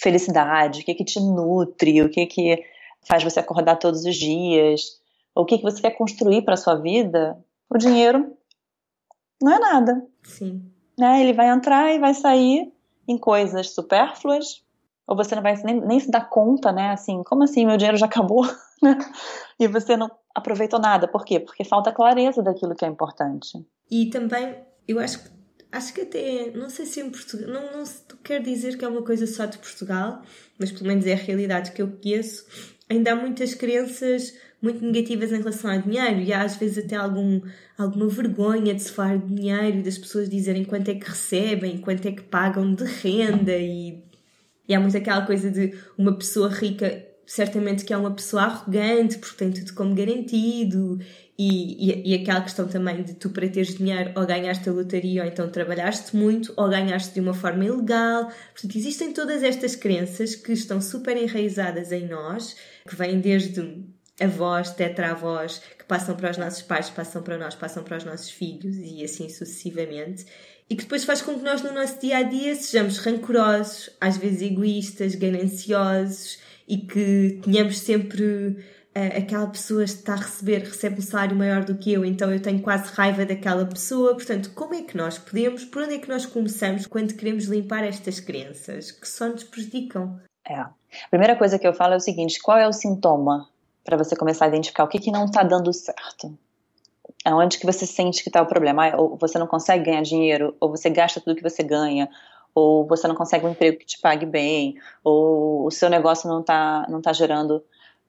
[0.00, 2.64] felicidade, o que que te nutre, o que que
[3.06, 5.00] faz você acordar todos os dias,
[5.34, 8.36] o que que você quer construir para sua vida, o dinheiro
[9.42, 10.06] não é nada.
[10.22, 10.70] Sim.
[10.98, 11.22] Né?
[11.22, 12.72] Ele vai entrar e vai sair
[13.08, 14.62] em coisas supérfluas,
[15.06, 16.90] ou você não vai nem, nem se dar conta, né?
[16.90, 18.44] Assim, como assim meu dinheiro já acabou,
[18.80, 18.96] né?
[19.58, 21.08] E você não aproveitou nada.
[21.08, 21.40] Por quê?
[21.40, 23.64] Porque falta clareza daquilo que é importante.
[23.90, 25.39] E também, eu acho que
[25.72, 27.84] acho que até, não sei se em Portugal, não, não
[28.22, 30.22] quer dizer que é uma coisa só de Portugal,
[30.58, 32.46] mas pelo menos é a realidade que eu conheço,
[32.88, 36.96] ainda há muitas crenças muito negativas em relação ao dinheiro e há às vezes até
[36.96, 37.40] algum,
[37.78, 41.78] alguma vergonha de se falar de dinheiro e das pessoas dizerem quanto é que recebem,
[41.78, 44.02] quanto é que pagam de renda e,
[44.68, 49.16] e há muito aquela coisa de uma pessoa rica certamente que é uma pessoa arrogante
[49.18, 50.98] porque tem tudo como garantido
[51.38, 55.22] e, e, e, aquela questão também de tu para teres dinheiro ou ganhaste a lotaria
[55.22, 58.32] ou então trabalhaste muito ou ganhaste de uma forma ilegal.
[58.52, 63.86] Portanto, existem todas estas crenças que estão super enraizadas em nós, que vêm desde
[64.20, 68.30] avós, tetravós, que passam para os nossos pais, passam para nós, passam para os nossos
[68.30, 70.26] filhos e assim sucessivamente.
[70.68, 74.16] E que depois faz com que nós no nosso dia a dia sejamos rancorosos, às
[74.16, 78.56] vezes egoístas, gananciosos e que tenhamos sempre
[78.94, 82.60] aquela pessoa está a receber, recebe um salário maior do que eu, então eu tenho
[82.60, 84.14] quase raiva daquela pessoa.
[84.14, 87.84] Portanto, como é que nós podemos, por onde é que nós começamos quando queremos limpar
[87.84, 90.20] estas crenças que só nos prejudicam?
[90.48, 90.54] É.
[90.54, 90.74] A
[91.10, 93.48] primeira coisa que eu falo é o seguinte: qual é o sintoma
[93.84, 96.36] para você começar a identificar o que, que não está dando certo?
[97.24, 98.96] Aonde que você sente que está o problema?
[98.96, 102.08] Ou você não consegue ganhar dinheiro, ou você gasta tudo que você ganha,
[102.54, 106.40] ou você não consegue um emprego que te pague bem, ou o seu negócio não
[106.40, 107.62] está não tá gerando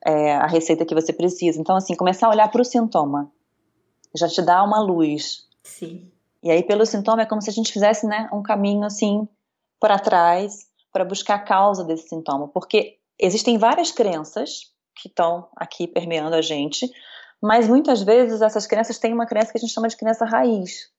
[0.06, 1.60] é, a receita que você precisa.
[1.60, 3.32] Então, assim, começar a olhar para o sintoma
[4.14, 6.12] já te dá uma luz Sim.
[6.44, 9.28] E aí, pelo sintoma, é como se a gente fizesse né, um caminho assim
[9.80, 12.48] para trás para buscar a causa desse sintoma.
[12.48, 16.92] Porque existem várias crenças que estão aqui permeando a gente,
[17.42, 20.91] mas muitas vezes essas crenças têm uma crença que a gente chama de crença raiz.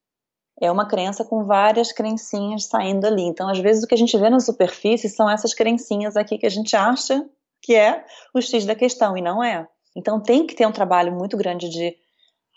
[0.60, 3.22] É uma crença com várias crencinhas saindo ali.
[3.22, 6.46] Então, às vezes, o que a gente vê na superfície são essas crencinhas aqui que
[6.46, 7.24] a gente acha
[7.62, 9.66] que é o X da questão, e não é.
[9.96, 11.96] Então, tem que ter um trabalho muito grande de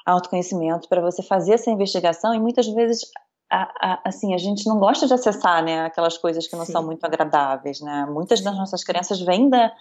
[0.06, 3.02] autoconhecimento para você fazer essa investigação e muitas vezes
[3.50, 6.74] a, a, assim a gente não gosta de acessar né aquelas coisas que não Sim.
[6.74, 9.74] são muito agradáveis né muitas das nossas crenças vêm da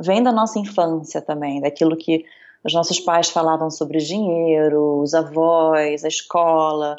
[0.00, 2.24] vêm da nossa infância também daquilo que
[2.64, 6.96] os nossos pais falavam sobre dinheiro os avós a escola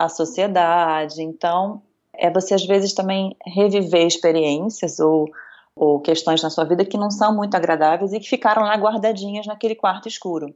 [0.00, 1.82] a sociedade então
[2.14, 5.28] é você às vezes também reviver experiências ou
[5.74, 9.46] ou questões na sua vida que não são muito agradáveis e que ficaram lá guardadinhas
[9.46, 10.54] naquele quarto escuro.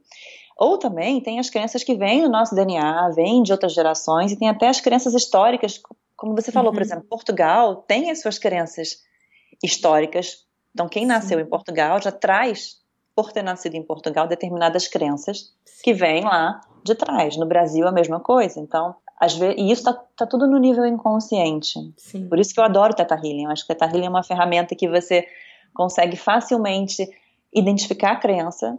[0.55, 4.37] Ou também tem as crenças que vêm do nosso DNA, vêm de outras gerações, e
[4.37, 5.81] tem até as crenças históricas,
[6.15, 6.75] como você falou, uhum.
[6.75, 8.99] por exemplo, Portugal tem as suas crenças
[9.63, 10.45] históricas.
[10.73, 11.45] Então, quem nasceu Sim.
[11.45, 12.77] em Portugal já traz,
[13.15, 15.53] por ter nascido em Portugal, determinadas crenças
[15.83, 17.35] que vêm lá de trás.
[17.35, 18.59] No Brasil, a mesma coisa.
[18.59, 21.93] Então, às vezes, e isso está tá tudo no nível inconsciente.
[21.97, 22.27] Sim.
[22.27, 23.45] Por isso que eu adoro o Teta Healing.
[23.45, 25.27] Eu acho que o Teta Healing é uma ferramenta que você
[25.73, 27.07] consegue facilmente
[27.53, 28.77] identificar a crença,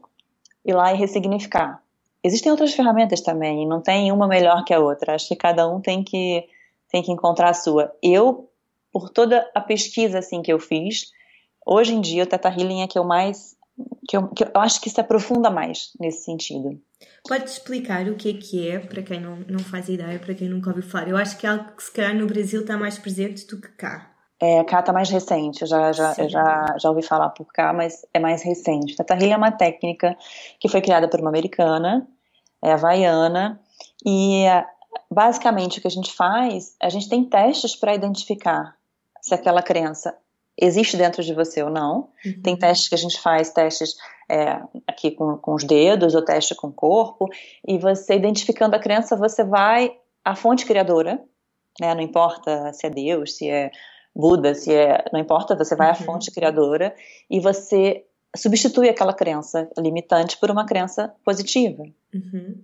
[0.65, 1.83] ir lá e ressignificar.
[2.23, 5.15] Existem outras ferramentas também, e não tem uma melhor que a outra.
[5.15, 6.45] Acho que cada um tem que,
[6.91, 7.95] tem que encontrar a sua.
[8.03, 8.51] Eu,
[8.93, 11.13] por toda a pesquisa assim que eu fiz,
[11.65, 13.57] hoje em dia o Teta Healing é que eu mais
[14.09, 16.81] que eu, que eu acho que se aprofunda mais nesse sentido.
[17.29, 20.49] Pode explicar o que é que é, para quem não, não faz ideia, para quem
[20.49, 21.09] nunca ouviu falar?
[21.09, 23.69] Eu acho que é algo que se calhar no Brasil está mais presente do que
[23.69, 24.13] cá.
[24.41, 27.73] É, cá está mais recente, eu já, já, eu já, já ouvi falar por cá,
[27.73, 28.95] mas é mais recente.
[29.11, 30.17] Healing é uma técnica
[30.61, 32.07] que foi criada por uma americana,
[32.63, 33.59] é havaiana,
[34.05, 34.45] e
[35.11, 38.77] basicamente o que a gente faz, a gente tem testes para identificar
[39.23, 40.15] se aquela crença
[40.59, 42.09] existe dentro de você ou não.
[42.25, 42.43] Uhum.
[42.43, 43.97] Tem testes que a gente faz, testes
[44.29, 47.29] é, aqui com, com os dedos, ou teste com o corpo,
[47.67, 51.23] e você identificando a crença, você vai à fonte criadora,
[51.81, 51.95] né?
[51.95, 53.71] Não importa se é Deus, se é
[54.15, 55.93] Buda, se é, não importa, você vai uhum.
[55.93, 56.95] à fonte criadora
[57.31, 61.85] e você substitui aquela crença limitante por uma crença positiva.
[62.15, 62.63] Uhum.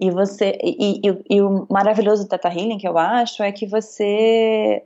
[0.00, 3.66] E você e, e, e, o maravilhoso do Teta Healing que eu acho é que
[3.66, 4.82] você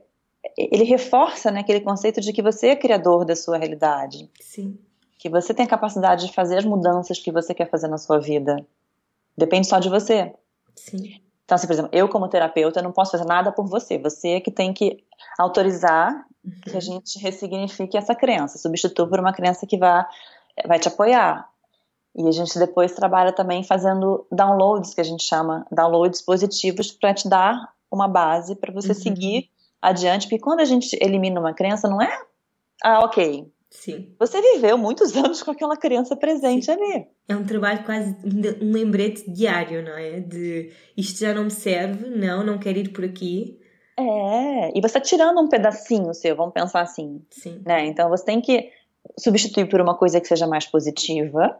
[0.57, 4.29] ele reforça né, aquele conceito de que você é criador da sua realidade.
[4.39, 4.77] Sim.
[5.17, 8.19] Que você tem a capacidade de fazer as mudanças que você quer fazer na sua
[8.19, 8.55] vida.
[9.37, 10.33] Depende só de você.
[10.75, 11.21] Sim.
[11.43, 13.97] Então, assim, por exemplo, eu como terapeuta não posso fazer nada por você.
[13.97, 15.03] Você é que tem que
[15.39, 16.51] autorizar uhum.
[16.61, 16.81] que a uhum.
[16.81, 20.05] gente ressignifique essa crença, substitua por uma crença que vai,
[20.65, 21.49] vai te apoiar.
[22.15, 27.13] E a gente depois trabalha também fazendo downloads, que a gente chama downloads positivos, para
[27.13, 28.95] te dar uma base para você uhum.
[28.95, 29.49] seguir
[29.81, 30.27] adiante.
[30.27, 32.21] Porque quando a gente elimina uma crença, não é,
[32.83, 34.15] ah, ok, Sim.
[34.17, 36.71] Você viveu muitos anos com aquela criança presente Sim.
[36.71, 37.07] ali.
[37.27, 38.15] É um trabalho quase
[38.61, 40.19] um lembrete diário, não é?
[40.19, 43.59] De isto já não me serve, não, não quero ir por aqui.
[43.99, 47.21] É, e você está tirando um pedacinho seu, vamos pensar assim.
[47.31, 47.61] Sim.
[47.65, 47.87] Né?
[47.87, 48.71] Então você tem que
[49.17, 51.59] substituir por uma coisa que seja mais positiva,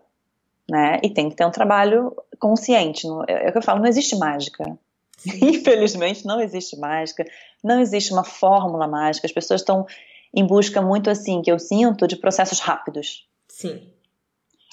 [0.70, 1.00] né?
[1.04, 3.08] E tem que ter um trabalho consciente.
[3.28, 4.78] É o que eu falo, não existe mágica.
[5.26, 7.26] Infelizmente não existe mágica,
[7.64, 9.26] não existe uma fórmula mágica.
[9.26, 9.86] As pessoas estão
[10.34, 13.28] em busca muito assim, que eu sinto, de processos rápidos.
[13.48, 13.92] Sim.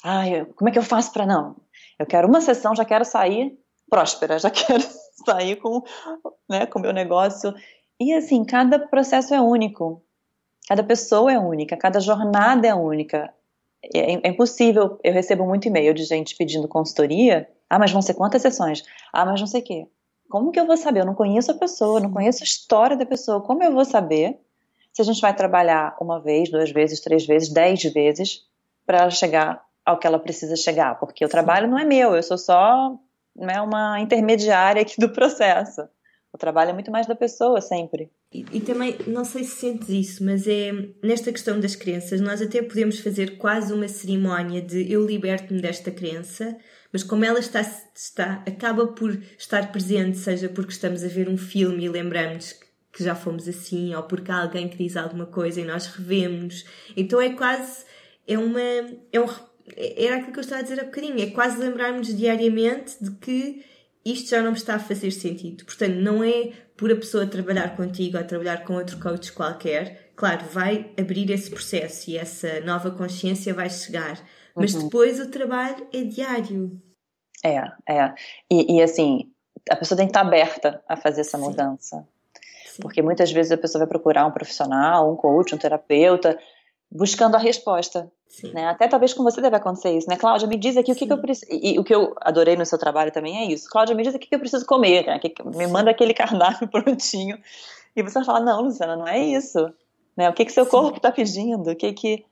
[0.03, 1.57] Ai, como é que eu faço para não?
[1.99, 4.85] Eu quero uma sessão, já quero sair próspera, já quero
[5.25, 5.83] sair com,
[6.49, 7.55] né, com meu negócio.
[7.99, 10.03] E assim, cada processo é único.
[10.69, 13.33] Cada pessoa é única, cada jornada é única.
[13.95, 17.49] É, é impossível, eu recebo muito e-mail de gente pedindo consultoria.
[17.69, 18.83] Ah, mas vão ser quantas sessões?
[19.13, 19.87] Ah, mas não sei o quê.
[20.35, 20.99] Como que eu vou saber?
[20.99, 23.41] Eu não conheço a pessoa, não conheço a história da pessoa.
[23.41, 24.37] Como eu vou saber
[24.93, 28.45] se a gente vai trabalhar uma vez, duas vezes, três vezes, dez vezes
[28.85, 32.23] para ela chegar ao que ela precisa chegar, porque o trabalho não é meu, eu
[32.25, 32.99] sou só
[33.37, 35.83] né, uma intermediária aqui do processo.
[36.33, 38.11] O trabalho é muito mais da pessoa, sempre.
[38.33, 42.43] E, e, também, não sei se sentes isso, mas é nesta questão das crenças, nós
[42.43, 46.59] até podemos fazer quase uma cerimónia de eu liberto-me desta crença,
[46.95, 47.61] mas como ela está,
[47.93, 52.55] está, acaba por estar presente, seja porque estamos a ver um filme e lembramos
[52.93, 56.65] que já fomos assim, ou porque há alguém que diz alguma coisa e nós revemos.
[56.97, 57.85] Então é quase,
[58.29, 59.27] é uma, é um,
[59.77, 63.65] era aquilo que eu estava a dizer há bocadinho, é quase lembrarmos diariamente de que
[64.05, 65.65] isto já não me está a fazer sentido.
[65.65, 70.47] Portanto, não é por a pessoa trabalhar contigo ou trabalhar com outro coach qualquer, claro,
[70.47, 74.25] vai abrir esse processo e essa nova consciência vai chegar.
[74.55, 74.85] Mas uhum.
[74.85, 76.81] depois o trabalho é diário.
[77.45, 78.15] É, é.
[78.51, 79.31] E, e assim,
[79.71, 81.45] a pessoa tem que estar aberta a fazer essa Sim.
[81.45, 82.09] mudança.
[82.67, 82.83] Sim.
[82.83, 86.39] Porque muitas vezes a pessoa vai procurar um profissional, um coach, um terapeuta,
[86.91, 88.11] buscando a resposta.
[88.53, 88.67] Né?
[88.67, 90.17] Até talvez com você deve acontecer isso, né?
[90.17, 91.53] Cláudia, me diz aqui o que, que eu preciso.
[91.53, 93.69] E, o que eu adorei no seu trabalho também é isso.
[93.71, 95.21] Cláudia, me diz aqui o que eu preciso comer, né?
[95.55, 97.39] me manda aquele cardápio prontinho.
[97.95, 99.73] E você vai falar, não, Luciana, não é isso.
[100.17, 100.29] Né?
[100.29, 101.71] O que, que seu corpo está pedindo?
[101.71, 102.25] O que que.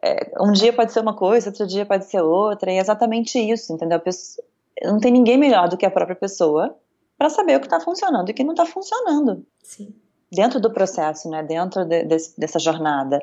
[0.00, 3.36] É, um dia pode ser uma coisa, outro dia pode ser outra, e é exatamente
[3.36, 3.98] isso, entendeu?
[3.98, 4.46] Pessoa,
[4.82, 6.76] não tem ninguém melhor do que a própria pessoa
[7.16, 9.44] para saber o que está funcionando e o que não está funcionando.
[9.62, 9.94] Sim.
[10.30, 11.42] Dentro do processo, né?
[11.42, 13.20] Dentro de, desse, dessa jornada.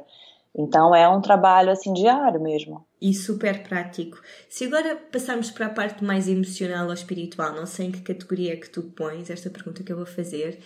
[0.58, 2.86] Então é um trabalho assim diário mesmo.
[3.02, 4.22] E super prático.
[4.50, 8.54] Se agora passarmos para a parte mais emocional ou espiritual, não sei em que categoria
[8.54, 10.60] é que tu pões esta pergunta que eu vou fazer.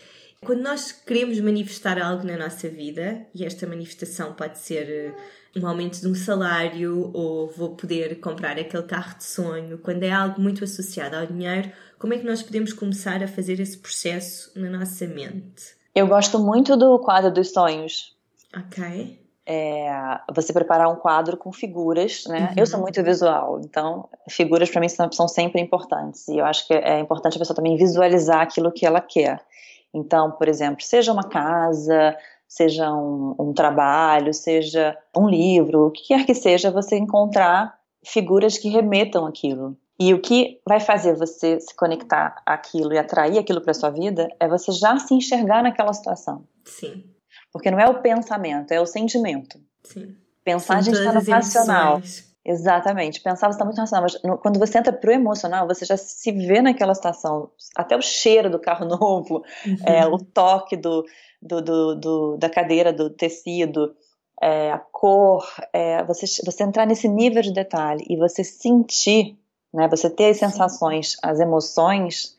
[0.45, 5.13] Quando nós queremos manifestar algo na nossa vida, e esta manifestação pode ser eh,
[5.55, 10.11] um aumento de um salário ou vou poder comprar aquele carro de sonho, quando é
[10.11, 14.51] algo muito associado ao dinheiro, como é que nós podemos começar a fazer esse processo
[14.55, 15.77] na nossa mente?
[15.93, 18.15] Eu gosto muito do quadro dos sonhos.
[18.55, 19.19] Ok
[19.51, 22.49] é, você preparar um quadro com figuras, né?
[22.51, 22.53] Uhum.
[22.55, 22.83] Eu sou uhum.
[22.83, 26.27] muito visual, então figuras para mim são, são, sempre importantes.
[26.27, 29.43] E eu acho que é importante a pessoa também visualizar aquilo que ela quer.
[29.91, 32.15] Então, por exemplo, seja uma casa,
[32.49, 38.57] seja um, um trabalho, seja um livro, o que quer que seja, você encontrar figuras
[38.57, 39.77] que remetam aquilo.
[39.99, 44.29] E o que vai fazer você se conectar àquilo e atrair aquilo para sua vida
[44.39, 46.47] é você já se enxergar naquela situação.
[46.65, 47.03] Sim.
[47.51, 49.59] Porque não é o pensamento, é o sentimento.
[49.83, 50.15] Sim.
[50.43, 52.01] Pensar a gente está no racional.
[52.45, 53.21] Exatamente.
[53.21, 56.31] Pensar você está muito racional, mas no, quando você entra pro emocional, você já se
[56.31, 57.51] vê naquela situação.
[57.75, 59.77] Até o cheiro do carro novo, uhum.
[59.85, 61.05] é, o toque do,
[61.41, 63.95] do, do, do, da cadeira, do tecido,
[64.41, 69.37] é, a cor, é, você, você entrar nesse nível de detalhe e você sentir,
[69.73, 72.37] né, você ter as sensações, as emoções,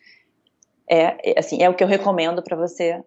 [0.88, 3.04] é, é assim, é o que eu recomendo para você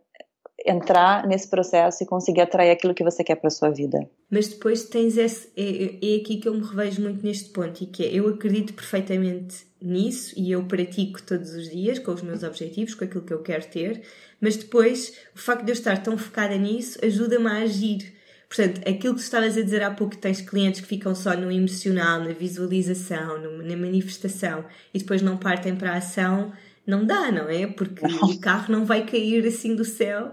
[0.66, 4.10] entrar nesse processo e conseguir atrair aquilo que você quer para a sua vida.
[4.30, 5.50] Mas depois tens esse.
[5.56, 8.74] É, é, aqui que eu me revejo muito neste ponto e que é eu acredito
[8.74, 13.34] perfeitamente nisso e eu pratico todos os dias com os meus objetivos, com aquilo que
[13.34, 14.02] eu quero ter,
[14.40, 18.14] mas depois o facto de eu estar tão focada nisso ajuda-me a agir.
[18.48, 21.52] Portanto, aquilo que tu estavas a dizer há pouco, tens clientes que ficam só no
[21.52, 26.54] emocional, na visualização, na manifestação e depois não partem para a ação
[26.86, 27.66] não dá, não é?
[27.68, 28.30] Porque não.
[28.30, 30.32] o carro não vai cair assim do céu.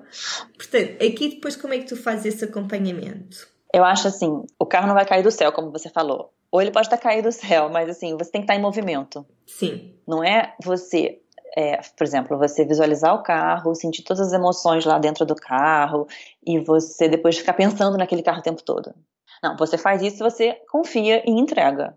[0.56, 3.48] Portanto, aqui depois como é que tu fazes esse acompanhamento?
[3.72, 6.32] Eu acho assim, o carro não vai cair do céu, como você falou.
[6.50, 9.24] Ou ele pode estar caído do céu, mas assim, você tem que estar em movimento.
[9.46, 9.94] Sim.
[10.06, 11.20] Não é você,
[11.56, 16.08] é, por exemplo, você visualizar o carro, sentir todas as emoções lá dentro do carro
[16.44, 18.92] e você depois ficar pensando naquele carro o tempo todo.
[19.40, 21.96] Não, você faz isso, você confia e entrega.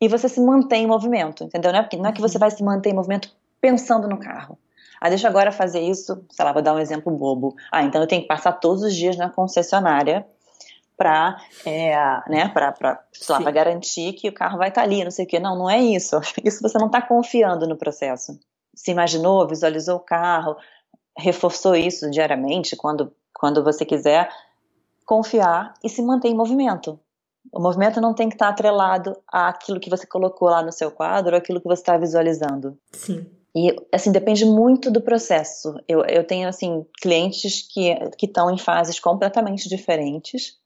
[0.00, 1.72] E você se mantém em movimento, entendeu?
[1.72, 2.40] Não é, porque, não é que você uhum.
[2.40, 3.28] vai se manter em movimento
[3.60, 4.58] pensando no carro.
[5.00, 7.56] Ah, deixa agora fazer isso, sei lá, vou dar um exemplo bobo.
[7.72, 10.26] Ah, então eu tenho que passar todos os dias na concessionária
[11.00, 11.94] para é,
[12.28, 12.52] né,
[13.54, 15.38] garantir que o carro vai estar tá ali, não sei o quê.
[15.38, 16.20] Não, não é isso.
[16.44, 18.38] Isso você não está confiando no processo.
[18.74, 20.56] Se imaginou, visualizou o carro,
[21.16, 24.30] reforçou isso diariamente, quando, quando você quiser,
[25.06, 27.00] confiar e se manter em movimento.
[27.50, 30.90] O movimento não tem que estar tá atrelado àquilo que você colocou lá no seu
[30.90, 32.78] quadro, aquilo que você está visualizando.
[32.92, 33.26] Sim.
[33.54, 35.74] E, assim, depende muito do processo.
[35.88, 40.58] Eu, eu tenho, assim, clientes que estão em fases completamente diferentes.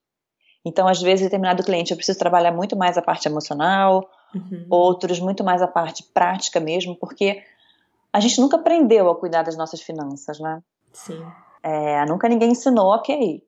[0.64, 4.66] Então, às vezes, determinado cliente eu preciso trabalhar muito mais a parte emocional, uhum.
[4.70, 7.42] outros muito mais a parte prática mesmo, porque
[8.12, 10.62] a gente nunca aprendeu a cuidar das nossas finanças, né?
[10.92, 11.24] Sim.
[11.62, 13.42] É, nunca ninguém ensinou, ok.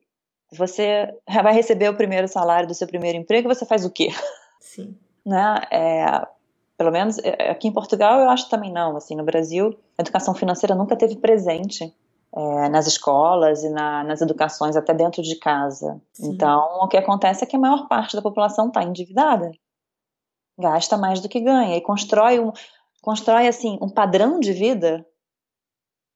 [0.51, 4.09] Você vai receber o primeiro salário do seu primeiro emprego, você faz o quê?
[4.59, 4.97] Sim.
[5.27, 5.61] Né?
[5.69, 6.25] É,
[6.77, 8.95] pelo menos é, é, aqui em Portugal eu acho também não.
[8.95, 11.93] Assim, no Brasil, a educação financeira nunca teve presente
[12.35, 15.99] é, nas escolas e na, nas educações, até dentro de casa.
[16.13, 16.29] Sim.
[16.29, 19.51] Então, o que acontece é que a maior parte da população está endividada,
[20.57, 22.51] gasta mais do que ganha e constrói um,
[23.01, 25.05] constrói assim um padrão de vida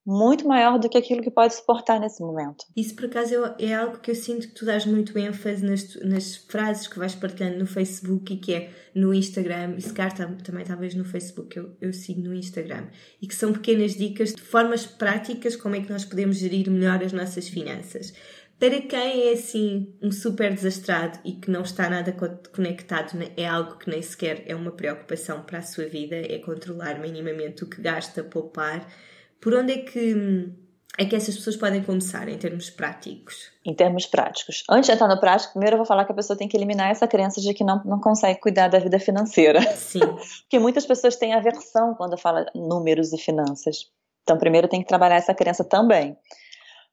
[0.06, 2.66] muito maior do que aquilo que pode suportar nesse momento.
[2.76, 6.36] Isso, por acaso, é algo que eu sinto que tu dás muito ênfase nas, nas
[6.36, 10.66] frases que vais partilhando no Facebook e que é no Instagram, e se calhar também
[10.66, 12.88] talvez no Facebook, eu, eu sigo no Instagram,
[13.22, 17.02] e que são pequenas dicas de formas práticas como é que nós podemos gerir melhor
[17.04, 18.14] as nossas finanças.
[18.60, 22.16] Para quem é assim um super desastrado e que não está nada
[22.54, 26.38] conectado, né, é algo que nem sequer é uma preocupação para a sua vida, é
[26.38, 28.88] controlar minimamente o que gasta, poupar
[29.42, 30.54] por onde é que,
[30.98, 33.52] é que essas pessoas podem começar em termos práticos?
[33.66, 34.64] Em termos práticos.
[34.70, 36.92] Antes de entrar no prático, primeiro eu vou falar que a pessoa tem que eliminar
[36.92, 39.62] essa crença de que não, não consegue cuidar da vida financeira.
[39.76, 40.00] Sim.
[40.46, 43.89] Porque muitas pessoas têm aversão quando fala números e finanças.
[44.22, 46.16] Então, primeiro tem que trabalhar essa crença também.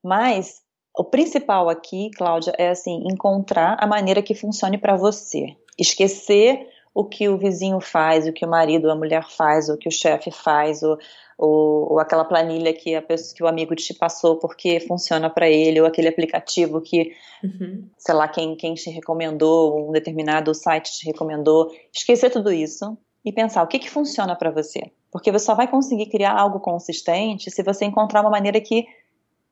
[0.02, 0.62] Mas
[0.96, 5.54] o principal aqui, Cláudia, é assim, encontrar a maneira que funcione para você.
[5.78, 9.76] Esquecer o que o vizinho faz, o que o marido ou a mulher faz, o
[9.76, 10.98] que o chefe faz, ou,
[11.38, 15.48] ou, ou, aquela planilha que, a pessoa, que o amigo te passou porque funciona para
[15.48, 17.12] ele, ou aquele aplicativo que,
[17.44, 17.88] uhum.
[17.96, 21.70] sei lá, quem, quem te recomendou, um determinado site te recomendou.
[21.94, 24.90] Esquecer tudo isso e pensar o que, que funciona para você.
[25.12, 28.86] Porque você só vai conseguir criar algo consistente se você encontrar uma maneira que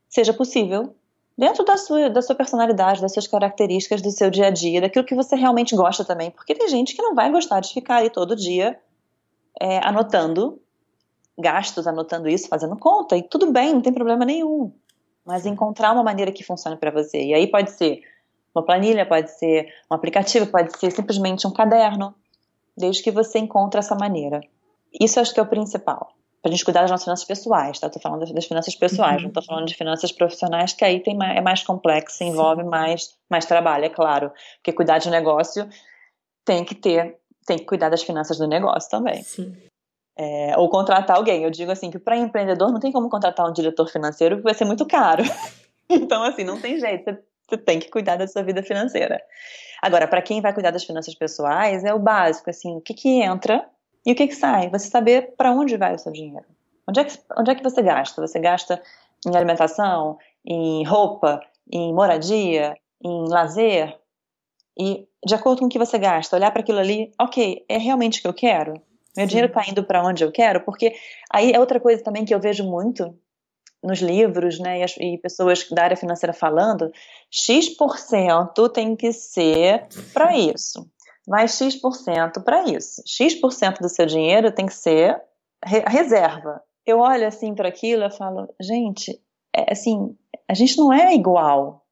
[0.08, 0.92] seja possível
[1.38, 5.04] dentro da sua, da sua personalidade, das suas características, do seu dia a dia, daquilo
[5.04, 6.32] que você realmente gosta também.
[6.32, 8.76] Porque tem gente que não vai gostar de ficar aí todo dia
[9.60, 10.60] é, anotando
[11.38, 14.72] gastos, anotando isso, fazendo conta, e tudo bem, não tem problema nenhum.
[15.24, 17.22] Mas encontrar uma maneira que funcione para você.
[17.22, 18.02] E aí pode ser
[18.54, 22.14] uma planilha, pode ser um aplicativo, pode ser simplesmente um caderno,
[22.76, 24.40] desde que você encontre essa maneira.
[24.98, 26.16] Isso acho que é o principal
[26.46, 27.90] para a gente cuidar das nossas finanças pessoais, tá?
[27.90, 29.24] Tô falando das, das finanças pessoais, uhum.
[29.24, 33.16] não tô falando de finanças profissionais, que aí tem mais, é mais complexo, envolve mais,
[33.28, 34.30] mais trabalho, é claro.
[34.58, 35.68] Porque cuidar de negócio
[36.44, 39.24] tem que ter, tem que cuidar das finanças do negócio também.
[39.24, 39.56] Sim.
[40.16, 41.42] É, ou contratar alguém.
[41.42, 44.54] Eu digo assim que para empreendedor não tem como contratar um diretor financeiro, porque vai
[44.54, 45.22] ser muito caro.
[45.90, 47.04] então, assim, não tem jeito.
[47.04, 49.20] Você, você tem que cuidar da sua vida financeira.
[49.82, 53.22] Agora, para quem vai cuidar das finanças pessoais, é o básico, assim, o que que
[53.22, 53.68] entra
[54.04, 54.70] e o que, que sai?
[54.70, 56.46] Você saber para onde vai o seu dinheiro.
[56.88, 58.26] Onde é, que, onde é que você gasta?
[58.26, 58.80] Você gasta
[59.26, 61.40] em alimentação, em roupa,
[61.70, 63.98] em moradia, em lazer?
[64.78, 68.20] E de acordo com o que você gasta, olhar para aquilo ali, ok, é realmente
[68.20, 68.80] o que eu quero?
[69.16, 69.28] Meu Sim.
[69.28, 70.60] dinheiro está indo para onde eu quero?
[70.60, 70.94] Porque
[71.32, 73.16] aí é outra coisa também que eu vejo muito
[73.82, 76.90] nos livros, né, e, as, e pessoas da área financeira falando,
[77.30, 80.90] X% tem que ser para isso
[81.26, 83.02] mais X% para isso.
[83.04, 85.20] X% do seu dinheiro tem que ser
[85.62, 86.62] a reserva.
[86.86, 89.20] Eu olho assim para aquilo e falo, gente,
[89.54, 90.16] é, assim,
[90.48, 91.84] a gente não é igual.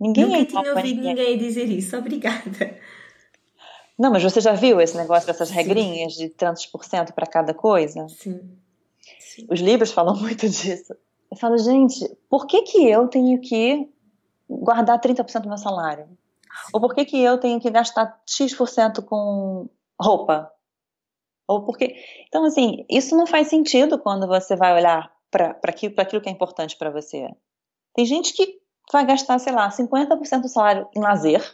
[0.00, 1.14] Ninguém Nunca é igual tinha ouvido ninguém.
[1.14, 2.76] ninguém dizer isso, obrigada.
[4.00, 6.24] Não, mas você já viu esse negócio dessas regrinhas Sim.
[6.24, 8.08] de tantos por cento para cada coisa?
[8.08, 8.40] Sim.
[9.18, 9.46] Sim.
[9.50, 10.94] Os livros falam muito disso.
[11.30, 13.86] Eu falo, gente, por que, que eu tenho que
[14.48, 16.08] guardar 30% do meu salário?
[16.72, 19.68] Ou por que, que eu tenho que gastar X% com
[20.00, 20.50] roupa?
[21.46, 21.94] Ou porque.
[22.26, 26.32] Então, assim, isso não faz sentido quando você vai olhar para aquilo, aquilo que é
[26.32, 27.28] importante para você.
[27.94, 31.44] Tem gente que vai gastar, sei lá, 50% do salário em lazer.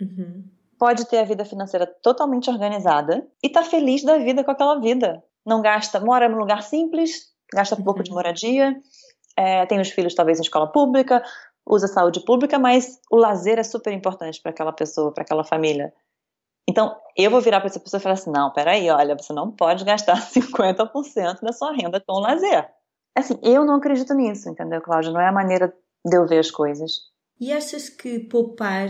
[0.00, 0.44] Uhum.
[0.84, 5.24] Pode ter a vida financeira totalmente organizada e tá feliz da vida com aquela vida.
[5.46, 8.04] Não gasta, mora num lugar simples, gasta pouco uhum.
[8.04, 8.76] de moradia,
[9.34, 11.24] é, tem os filhos talvez em escola pública,
[11.66, 15.90] usa saúde pública, mas o lazer é super importante para aquela pessoa, para aquela família.
[16.68, 19.50] Então, eu vou virar para essa pessoa e falar assim: não, peraí, olha, você não
[19.50, 22.68] pode gastar 50% da sua renda com lazer.
[23.16, 25.10] Assim, eu não acredito nisso, entendeu, Cláudia?
[25.10, 25.74] Não é a maneira
[26.04, 26.92] de eu ver as coisas.
[27.40, 28.88] E achas que poupar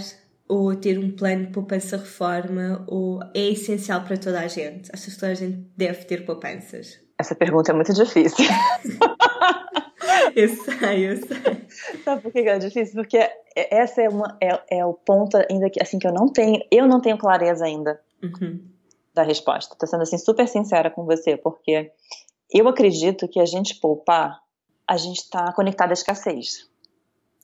[0.49, 4.91] ou ter um plano de poupança-reforma ou é essencial para toda a gente?
[4.93, 7.01] Achas que toda a gente deve ter poupanças?
[7.19, 8.45] Essa pergunta é muito difícil.
[10.35, 11.67] eu sei, eu sei.
[12.05, 12.95] Sabe por que é difícil?
[12.95, 13.19] Porque
[13.57, 16.87] essa é, uma, é, é o ponto ainda que, assim, que eu não tenho, eu
[16.87, 18.61] não tenho clareza ainda uhum.
[19.15, 19.77] da resposta.
[19.79, 21.93] Tô sendo, assim, super sincera com você, porque
[22.53, 24.41] eu acredito que a gente poupar,
[24.87, 26.69] a gente está conectado à escassez.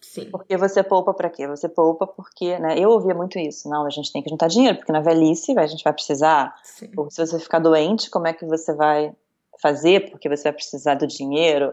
[0.01, 0.31] Sim.
[0.31, 1.47] Porque você poupa para quê?
[1.47, 2.79] Você poupa porque, né?
[2.79, 3.69] Eu ouvia muito isso.
[3.69, 6.55] Não, a gente tem que juntar dinheiro, porque na velhice a gente vai precisar.
[6.65, 6.91] Sim.
[6.97, 9.15] Ou se você ficar doente, como é que você vai
[9.61, 10.11] fazer?
[10.11, 11.73] Porque você vai precisar do dinheiro.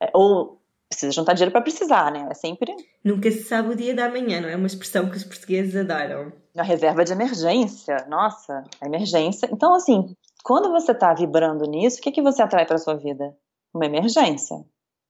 [0.00, 0.58] É, ou
[0.88, 2.26] precisa juntar dinheiro para precisar, né?
[2.30, 2.74] É sempre.
[3.04, 6.32] Nunca se sabe o dia da manhã, não é uma expressão que os portugueses adoram.
[6.56, 9.48] A reserva de emergência, nossa, a emergência.
[9.52, 13.36] Então, assim, quando você está vibrando nisso, o que, que você atrai para sua vida?
[13.72, 14.56] Uma emergência.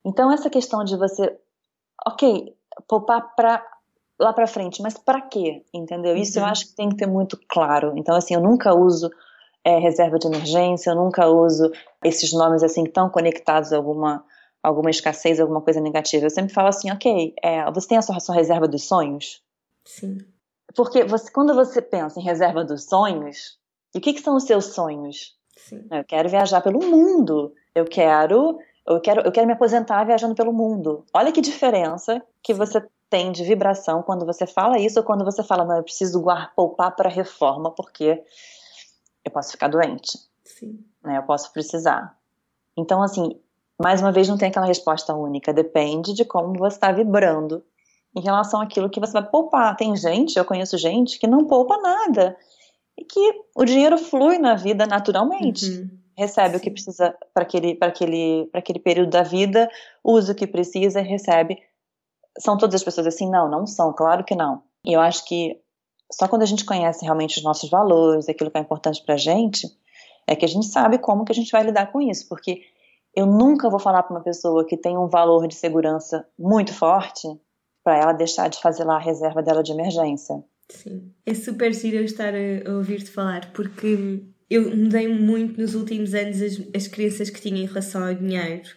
[0.04, 1.38] Então, essa questão de você,
[2.06, 2.54] ok,
[2.86, 3.64] poupar para
[4.20, 5.64] lá para frente, mas para quê?
[5.72, 6.16] Entendeu?
[6.16, 6.44] Isso uhum.
[6.44, 7.92] eu acho que tem que ter muito claro.
[7.96, 9.10] Então, assim, eu nunca uso
[9.64, 11.70] é, reserva de emergência, eu nunca uso
[12.04, 14.24] esses nomes assim tão conectados a alguma
[14.60, 16.26] alguma escassez, alguma coisa negativa.
[16.26, 19.40] Eu sempre falo assim, ok, é, você tem a sua, sua, reserva dos sonhos?
[19.84, 20.18] Sim.
[20.74, 23.56] Porque você, quando você pensa em reserva dos sonhos,
[23.94, 25.36] e o que, que são os seus sonhos?
[25.56, 25.86] Sim.
[25.90, 27.54] Eu quero viajar pelo mundo.
[27.74, 28.58] Eu quero,
[28.88, 31.04] eu quero, eu quero me aposentar viajando pelo mundo.
[31.12, 35.42] Olha que diferença que você tem de vibração quando você fala isso ou quando você
[35.42, 38.22] fala, não, eu preciso guardar, poupar para reforma porque
[39.24, 40.18] eu posso ficar doente.
[40.44, 40.78] Sim.
[41.02, 42.16] Né, eu posso precisar.
[42.76, 43.38] Então, assim,
[43.78, 45.52] mais uma vez, não tem aquela resposta única.
[45.52, 47.62] Depende de como você está vibrando
[48.14, 49.76] em relação àquilo que você vai poupar.
[49.76, 52.36] Tem gente, eu conheço gente, que não poupa nada.
[52.96, 55.70] E que o dinheiro flui na vida naturalmente.
[55.70, 55.97] Uhum.
[56.18, 56.56] Recebe Sim.
[56.56, 59.70] o que precisa para aquele, aquele, aquele período da vida,
[60.04, 61.58] usa o que precisa e recebe.
[62.38, 63.30] São todas as pessoas assim?
[63.30, 64.62] Não, não são, claro que não.
[64.84, 65.60] E eu acho que
[66.12, 69.18] só quando a gente conhece realmente os nossos valores, aquilo que é importante para a
[69.18, 69.68] gente,
[70.26, 72.62] é que a gente sabe como que a gente vai lidar com isso, porque
[73.14, 77.28] eu nunca vou falar para uma pessoa que tem um valor de segurança muito forte
[77.82, 80.42] para ela deixar de fazer lá a reserva dela de emergência.
[80.68, 86.14] Sim, é super giro eu estar a, ouvir-te falar, porque eu mudei muito nos últimos
[86.14, 88.68] anos as, as crenças que tinha em relação ao dinheiro.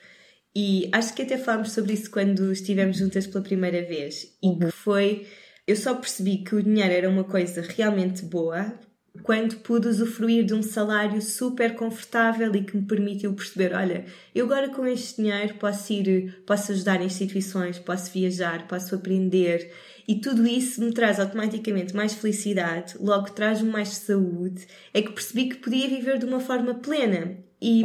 [0.56, 4.38] E acho que até falámos sobre isso quando estivemos juntas pela primeira vez.
[4.44, 4.72] E que uhum.
[4.72, 5.28] foi.
[5.66, 8.78] Eu só percebi que o dinheiro era uma coisa realmente boa
[9.24, 14.46] quando pude usufruir de um salário super confortável e que me permitiu perceber, olha, eu
[14.46, 19.72] agora com este dinheiro posso ir, posso ajudar instituições, posso viajar, posso aprender.
[20.08, 25.50] E tudo isso me traz automaticamente mais felicidade, logo traz-me mais saúde, é que percebi
[25.50, 27.38] que podia viver de uma forma plena.
[27.62, 27.84] E,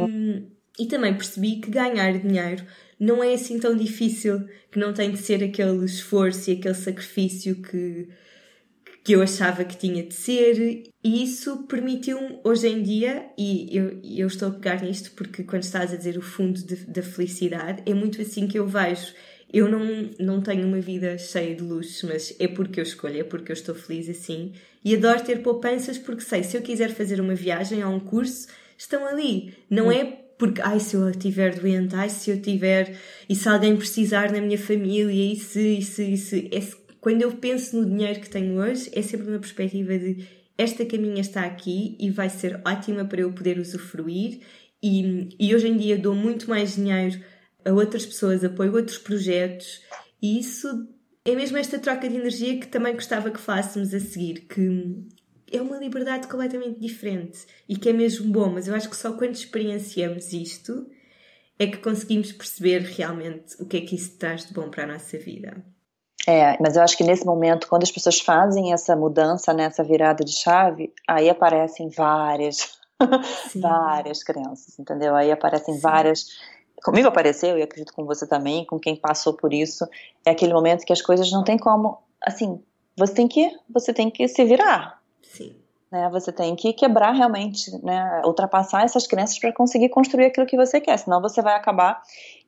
[0.79, 2.65] e também percebi que ganhar dinheiro
[2.99, 7.61] não é assim tão difícil, que não tem de ser aquele esforço e aquele sacrifício
[7.61, 8.09] que
[9.07, 14.01] que eu achava que tinha de ser, e isso permitiu-me hoje em dia, e eu,
[14.03, 17.93] eu estou a pegar nisto porque quando estás a dizer o fundo da felicidade, é
[17.93, 19.13] muito assim que eu vejo.
[19.53, 23.23] Eu não, não tenho uma vida cheia de luxos, mas é porque eu escolho, é
[23.23, 24.51] porque eu estou feliz assim.
[24.83, 28.49] E adoro ter poupanças porque sei, se eu quiser fazer uma viagem ou um curso,
[28.77, 29.53] estão ali.
[29.69, 30.03] Não é
[30.37, 32.93] porque, ai, se eu estiver doente, ai, se eu tiver,
[33.29, 36.49] e se alguém precisar na minha família, e se, e se, e se.
[36.51, 40.27] É quando eu penso no dinheiro que tenho hoje, é sempre uma perspectiva de
[40.57, 44.41] esta caminha está aqui e vai ser ótima para eu poder usufruir.
[44.83, 47.23] E, e hoje em dia dou muito mais dinheiro
[47.63, 49.81] a outras pessoas, apoio outros projetos,
[50.21, 50.85] e isso
[51.23, 55.07] é mesmo esta troca de energia que também gostava que falássemos a seguir, que
[55.49, 57.39] é uma liberdade completamente diferente
[57.69, 60.85] e que é mesmo bom, mas eu acho que só quando experienciamos isto
[61.57, 64.87] é que conseguimos perceber realmente o que é que isso traz de bom para a
[64.87, 65.63] nossa vida.
[66.25, 69.89] É, mas eu acho que nesse momento, quando as pessoas fazem essa mudança, nessa né,
[69.89, 72.77] virada de chave, aí aparecem várias,
[73.55, 75.15] várias crenças, entendeu?
[75.15, 75.81] Aí aparecem Sim.
[75.81, 76.25] várias.
[76.83, 79.87] Comigo apareceu, e acredito com você também, com quem passou por isso,
[80.25, 82.61] é aquele momento que as coisas não tem como, assim,
[82.95, 85.01] você tem que, você tem que se virar.
[85.21, 85.55] Sim.
[85.91, 86.09] Né?
[86.09, 88.21] Você tem que quebrar realmente, né?
[88.25, 92.01] ultrapassar essas crenças para conseguir construir aquilo que você quer, senão você vai acabar.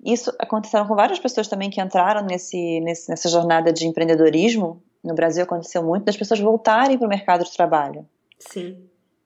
[0.04, 4.82] Isso aconteceu com várias pessoas também que entraram nesse, nesse, nessa jornada de empreendedorismo.
[5.04, 8.06] No Brasil aconteceu muito das pessoas voltarem para o mercado de trabalho.
[8.38, 8.78] Sim.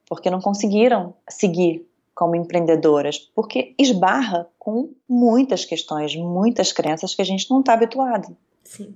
[0.08, 7.24] Porque não conseguiram seguir como empreendedoras, porque esbarra com muitas questões, muitas crenças que a
[7.24, 8.36] gente não está habituado.
[8.62, 8.94] Sim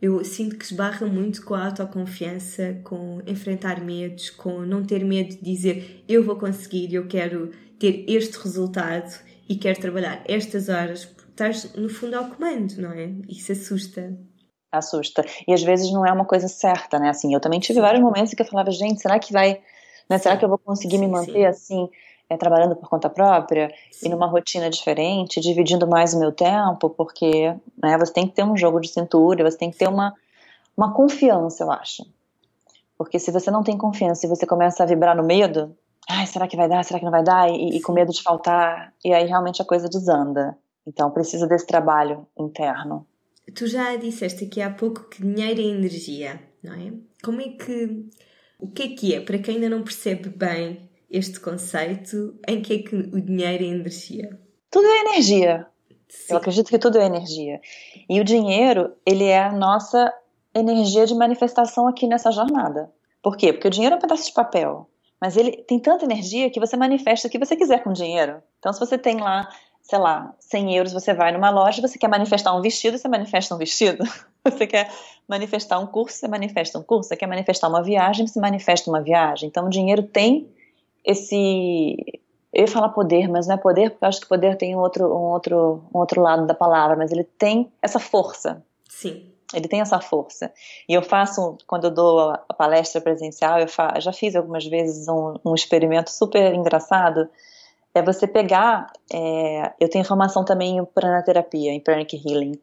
[0.00, 5.30] eu sinto que esbarra muito com a autoconfiança, com enfrentar medos, com não ter medo
[5.30, 9.12] de dizer eu vou conseguir, eu quero ter este resultado
[9.48, 13.10] e quero trabalhar estas horas, estás no fundo ao comando, não é?
[13.28, 14.16] Isso assusta.
[14.72, 15.24] Assusta.
[15.48, 17.08] E às vezes não é uma coisa certa, né?
[17.08, 19.60] Assim, eu também tive vários momentos em que eu falava, gente, será que vai.
[20.08, 21.44] Né, será que eu vou conseguir sim, me manter sim.
[21.44, 21.88] assim?
[22.30, 24.06] É, trabalhando por conta própria Sim.
[24.06, 27.52] e numa rotina diferente, dividindo mais o meu tempo, porque
[27.82, 30.14] né, você tem que ter um jogo de cintura, você tem que ter uma,
[30.76, 32.06] uma confiança, eu acho.
[32.96, 35.76] Porque se você não tem confiança e você começa a vibrar no medo,
[36.08, 38.22] ai, será que vai dar, será que não vai dar, e, e com medo de
[38.22, 40.56] faltar, e aí realmente a coisa desanda.
[40.86, 43.04] Então precisa desse trabalho interno.
[43.56, 46.92] Tu já disseste aqui há pouco que dinheiro é energia, não é?
[47.24, 48.08] Como é que.
[48.60, 49.20] O que é que é?
[49.20, 53.66] Para quem ainda não percebe bem este conceito em que é que o dinheiro é
[53.66, 54.40] energia?
[54.70, 55.66] Tudo é energia.
[56.08, 56.32] Sim.
[56.32, 57.60] Eu acredito que tudo é energia.
[58.08, 60.12] E o dinheiro, ele é a nossa
[60.54, 62.90] energia de manifestação aqui nessa jornada.
[63.22, 63.52] Por quê?
[63.52, 64.88] Porque o dinheiro é um pedaço de papel.
[65.20, 68.42] Mas ele tem tanta energia que você manifesta o que você quiser com o dinheiro.
[68.58, 69.48] Então, se você tem lá,
[69.82, 73.54] sei lá, 100 euros, você vai numa loja, você quer manifestar um vestido, você manifesta
[73.54, 74.04] um vestido.
[74.42, 74.90] Você quer
[75.28, 77.10] manifestar um curso, você manifesta um curso.
[77.10, 79.50] Você quer manifestar uma viagem, você manifesta uma viagem.
[79.50, 80.50] Então, o dinheiro tem
[81.04, 82.20] esse
[82.52, 84.80] eu ia falar poder, mas não é poder, porque eu acho que poder tem um
[84.80, 88.62] outro, um outro, um outro lado da palavra, mas ele tem essa força.
[88.88, 89.30] Sim.
[89.54, 90.52] Ele tem essa força.
[90.88, 95.08] E eu faço, quando eu dou a palestra presencial, eu fa já fiz algumas vezes
[95.08, 97.28] um, um, experimento super engraçado.
[97.92, 98.92] É você pegar.
[99.12, 102.60] É, eu tenho formação também em pranaterapia, em pranic healing.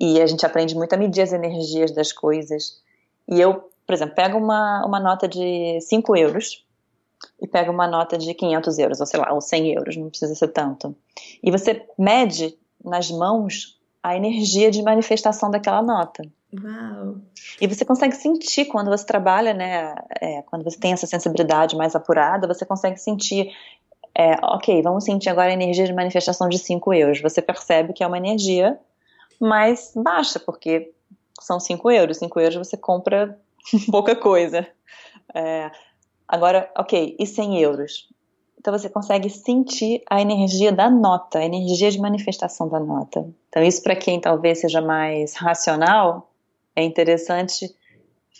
[0.00, 2.82] E a gente aprende muito a medir as energias das coisas.
[3.28, 6.63] E eu, por exemplo, pego uma, uma nota de 5 euros
[7.40, 10.34] e pega uma nota de 500 euros, ou sei lá, ou 100 euros, não precisa
[10.34, 10.94] ser tanto.
[11.42, 16.22] E você mede nas mãos a energia de manifestação daquela nota.
[16.52, 17.16] Uau!
[17.60, 19.94] E você consegue sentir quando você trabalha, né?
[20.20, 23.50] É, quando você tem essa sensibilidade mais apurada, você consegue sentir
[24.16, 27.20] é, ok, vamos sentir agora a energia de manifestação de 5 euros.
[27.20, 28.78] Você percebe que é uma energia
[29.40, 30.92] mais baixa, porque
[31.40, 32.18] são 5 euros.
[32.18, 33.36] 5 euros você compra
[33.90, 34.66] pouca coisa.
[35.34, 35.70] É,
[36.28, 38.08] agora, ok, e 100 euros?
[38.58, 43.28] Então você consegue sentir a energia da nota, a energia de manifestação da nota.
[43.50, 46.30] Então, isso para quem talvez seja mais racional,
[46.74, 47.74] é interessante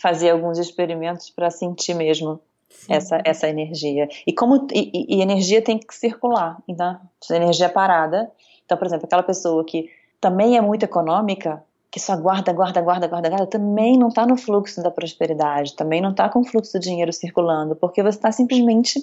[0.01, 2.41] fazer alguns experimentos para sentir mesmo
[2.89, 4.09] essa, essa energia.
[4.27, 6.99] E como e, e, energia tem que circular, então,
[7.31, 8.31] energia parada.
[8.65, 11.63] Então, por exemplo, aquela pessoa que também é muito econômica,
[11.95, 16.03] que só guarda, guarda, guarda, guarda, guarda, também não está no fluxo da prosperidade, também
[16.03, 19.01] não está com o fluxo do dinheiro circulando, porque você está simplesmente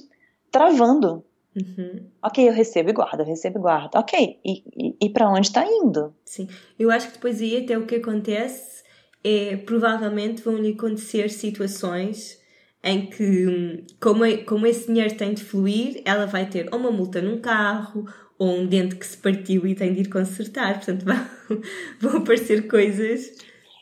[0.51, 1.23] travando.
[1.55, 2.05] Uhum.
[2.21, 3.95] Ok, eu recebo e guardo, eu recebo e guardo.
[3.95, 6.13] Ok, e, e, e para onde está indo?
[6.25, 8.83] Sim, eu acho que depois aí até o que acontece
[9.23, 12.41] é provavelmente vão lhe acontecer situações
[12.83, 16.91] em que, como, é, como esse dinheiro tem de fluir, ela vai ter ou uma
[16.91, 18.05] multa num carro,
[18.41, 20.73] ou um dente que se partiu e tem de ir consertar.
[20.73, 21.61] Portanto, vão,
[22.01, 23.33] vão aparecer coisas.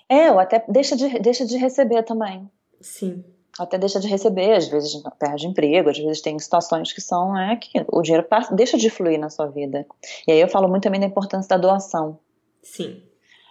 [0.10, 2.52] É, ou até deixa de, deixa de receber também.
[2.82, 3.24] Sim.
[3.58, 7.56] Até deixa de receber, às vezes perde emprego, às vezes tem situações que são é,
[7.56, 9.86] que o dinheiro passa, deixa de fluir na sua vida.
[10.28, 12.20] E aí eu falo muito também da importância da doação.
[12.62, 13.02] Sim.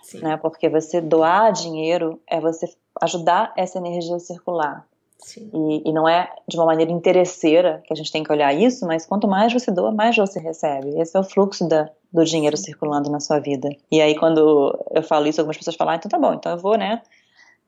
[0.03, 0.21] Sim.
[0.21, 0.37] Né?
[0.37, 2.67] Porque você doar dinheiro é você
[3.01, 4.87] ajudar essa energia a circular.
[5.27, 8.87] E, e, não é de uma maneira interesseira que a gente tem que olhar isso,
[8.87, 10.99] mas quanto mais você doa, mais você recebe.
[11.01, 13.69] Esse é o fluxo da, do dinheiro circulando na sua vida.
[13.91, 16.59] E aí, quando eu falo isso, algumas pessoas falam, ah, então tá bom, então eu
[16.59, 17.03] vou, né,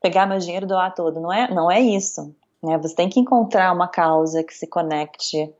[0.01, 1.19] pegar meu dinheiro e doar todo.
[1.19, 2.33] Não é, não é isso.
[2.63, 2.77] Né?
[2.77, 5.53] Você tem que encontrar uma causa que se conecte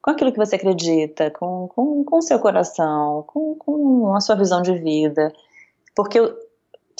[0.00, 4.36] com aquilo que você acredita, com o com, com seu coração, com, com a sua
[4.36, 5.32] visão de vida.
[5.94, 6.18] Porque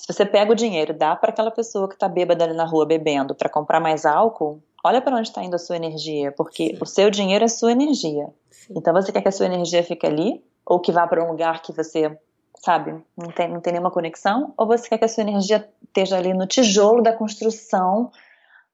[0.03, 2.64] se você pega o dinheiro e dá para aquela pessoa que está bêbada ali na
[2.64, 6.70] rua bebendo para comprar mais álcool, olha para onde está indo a sua energia, porque
[6.70, 6.78] Sim.
[6.80, 8.28] o seu dinheiro é sua energia.
[8.50, 8.74] Sim.
[8.76, 11.62] Então você quer que a sua energia fique ali ou que vá para um lugar
[11.62, 12.18] que você
[12.57, 16.18] sabe não tem, não tem nenhuma conexão, ou você quer que a sua energia esteja
[16.18, 18.11] ali no tijolo da construção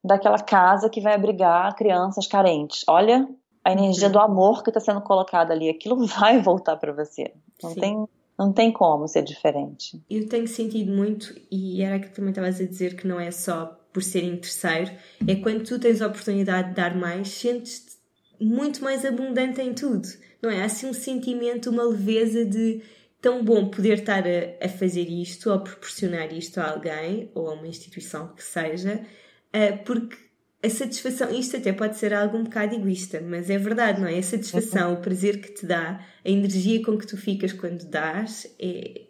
[0.03, 2.85] daquela casa que vai abrigar crianças carentes.
[2.89, 3.29] Olha
[3.63, 4.13] a energia uhum.
[4.13, 7.35] do amor que está sendo colocada ali, aquilo vai voltar para você.
[7.63, 7.81] Não Sim.
[7.81, 8.09] tem
[8.39, 10.01] não tem como ser diferente.
[10.09, 13.79] Eu tenho sentido muito, e era que também estavas a dizer que não é só
[13.93, 14.93] por ser em terceiro,
[15.27, 17.99] é quando tu tens a oportunidade de dar mais, sentes-te
[18.41, 20.07] muito mais abundante em tudo.
[20.41, 20.63] Não é?
[20.63, 22.81] Há assim um sentimento, uma leveza de
[23.21, 27.55] tão bom poder estar a, a fazer isto ou proporcionar isto a alguém ou a
[27.55, 29.05] uma instituição que seja,
[29.49, 30.17] uh, porque
[30.63, 34.19] a satisfação, isto até pode ser algo um bocado egoísta, mas é verdade, não é?
[34.19, 38.45] A satisfação, o prazer que te dá, a energia com que tu ficas quando dás
[38.59, 39.03] é,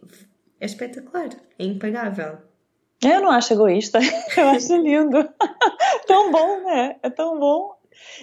[0.60, 2.38] é espetacular, é impagável.
[3.02, 3.98] Eu não acho egoísta,
[4.36, 5.26] eu acho lindo.
[6.06, 6.96] tão bom, né?
[7.02, 7.74] É tão bom.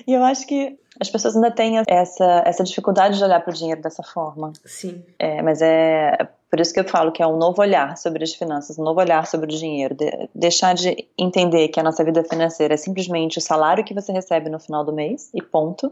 [0.05, 3.55] E eu acho que as pessoas ainda têm essa, essa dificuldade de olhar para o
[3.55, 4.53] dinheiro dessa forma.
[4.65, 5.03] Sim.
[5.17, 8.33] É, mas é por isso que eu falo que é um novo olhar sobre as
[8.33, 9.95] finanças, um novo olhar sobre o dinheiro.
[9.95, 14.11] De, deixar de entender que a nossa vida financeira é simplesmente o salário que você
[14.11, 15.91] recebe no final do mês e ponto.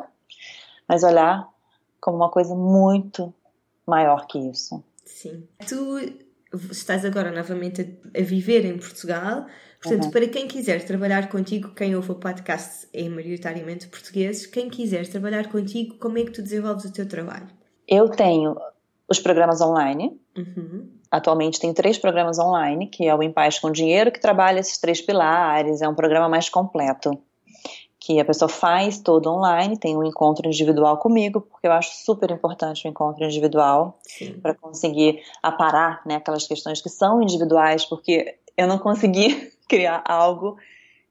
[0.87, 1.47] Mas olhar
[1.99, 3.33] como uma coisa muito
[3.85, 4.83] maior que isso.
[5.05, 5.47] Sim.
[5.67, 6.13] Tu
[6.71, 9.45] estás agora novamente a, viver em Portugal.
[9.81, 10.11] Portanto, uhum.
[10.11, 15.51] para quem quiser trabalhar contigo, quem ouve o podcast é maioritariamente portugueses, quem quiser trabalhar
[15.51, 17.47] contigo, como é que tu desenvolves o teu trabalho?
[17.85, 18.55] Eu tenho
[19.13, 20.19] os programas online.
[20.37, 20.89] Uhum.
[21.09, 24.77] Atualmente tem três programas online, que é o Em Paz com Dinheiro, que trabalha esses
[24.79, 27.17] três pilares, é um programa mais completo.
[27.99, 32.29] Que a pessoa faz todo online, tem um encontro individual comigo, porque eu acho super
[32.31, 33.99] importante o encontro individual,
[34.41, 40.57] para conseguir aparar né, aquelas questões que são individuais, porque eu não consegui criar algo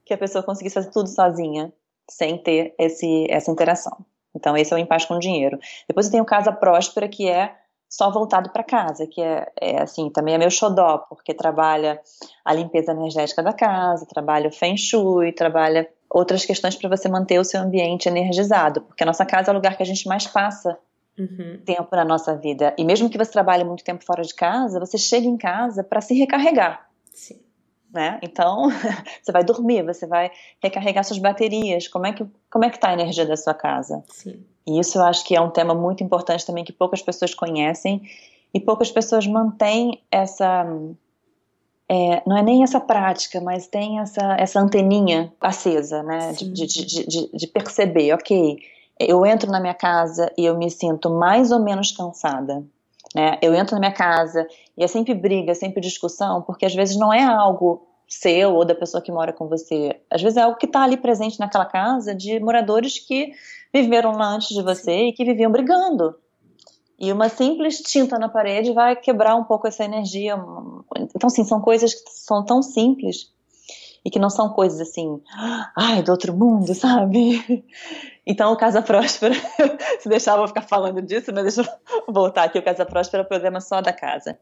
[0.05, 1.73] que a pessoa conseguisse fazer tudo sozinha,
[2.09, 4.05] sem ter esse, essa interação.
[4.35, 5.57] Então, esse é o Em Paz com Dinheiro.
[5.87, 7.55] Depois eu tenho Casa Próspera, que é
[7.93, 12.01] só voltado para casa, que é, é, assim, também é meu xodó, porque trabalha
[12.43, 17.37] a limpeza energética da casa, trabalha o feng shui, trabalha outras questões para você manter
[17.37, 20.25] o seu ambiente energizado, porque a nossa casa é o lugar que a gente mais
[20.25, 20.75] passa
[21.19, 21.61] uhum.
[21.63, 22.73] tempo na nossa vida.
[22.79, 26.01] E mesmo que você trabalhe muito tempo fora de casa, você chega em casa para
[26.01, 26.89] se recarregar.
[27.13, 27.39] Sim.
[27.93, 28.19] Né?
[28.23, 28.69] Então,
[29.21, 31.87] você vai dormir, você vai recarregar suas baterias.
[31.87, 34.03] Como é que como é que está a energia da sua casa?
[34.09, 34.43] Sim.
[34.65, 38.01] E isso eu acho que é um tema muito importante também que poucas pessoas conhecem
[38.53, 40.65] e poucas pessoas mantêm essa.
[41.89, 46.31] É, não é nem essa prática, mas tem essa, essa anteninha acesa, né?
[46.31, 48.57] De, de, de, de, perceber, ok,
[48.97, 52.63] eu entro na minha casa e eu me sinto mais ou menos cansada.
[53.13, 53.37] Né?
[53.41, 54.47] Eu entro na minha casa
[54.77, 58.75] e é sempre briga, sempre discussão, porque às vezes não é algo seu ou da
[58.75, 59.99] pessoa que mora com você.
[60.09, 63.33] Às vezes é algo que está ali presente naquela casa de moradores que
[63.73, 66.15] viveram lá antes de você e que viviam brigando.
[66.99, 70.35] E uma simples tinta na parede vai quebrar um pouco essa energia.
[70.95, 73.33] Então, assim, são coisas que são tão simples
[74.05, 75.21] e que não são coisas assim,
[75.75, 77.65] ai, do outro mundo, sabe?
[78.25, 79.33] Então, o Casa Próspera,
[79.99, 81.69] se deixar, eu vou ficar falando disso, mas deixa
[82.07, 82.59] eu voltar aqui.
[82.59, 84.37] O Casa Próspera é o programa só da casa.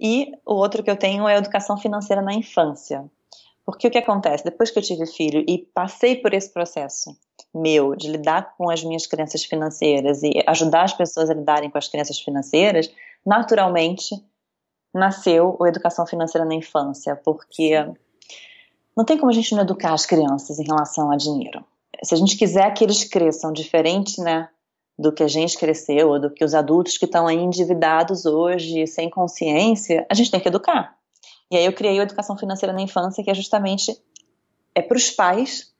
[0.00, 3.04] E o outro que eu tenho é a educação financeira na infância.
[3.64, 4.44] Porque o que acontece?
[4.44, 7.16] Depois que eu tive filho e passei por esse processo
[7.54, 11.78] meu de lidar com as minhas crenças financeiras e ajudar as pessoas a lidarem com
[11.78, 12.90] as crenças financeiras,
[13.24, 14.16] naturalmente
[14.92, 17.74] nasceu a educação financeira na infância, porque
[18.96, 21.64] não tem como a gente não educar as crianças em relação a dinheiro.
[22.02, 24.48] Se a gente quiser que eles cresçam diferente, né,
[24.98, 28.86] do que a gente cresceu, ou do que os adultos que estão aí endividados hoje,
[28.86, 30.96] sem consciência, a gente tem que educar.
[31.52, 33.94] E aí eu criei a educação financeira na infância, que é justamente
[34.74, 35.70] é para os pais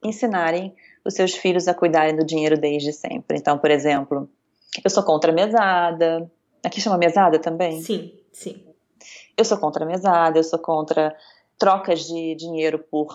[0.00, 0.72] ensinarem
[1.04, 3.36] os seus filhos a cuidarem do dinheiro desde sempre.
[3.36, 4.30] Então, por exemplo,
[4.84, 6.30] eu sou contra a mesada.
[6.64, 7.82] Aqui chama mesada também?
[7.82, 8.64] Sim, sim.
[9.36, 11.16] Eu sou contra a mesada, eu sou contra
[11.58, 13.12] trocas de dinheiro por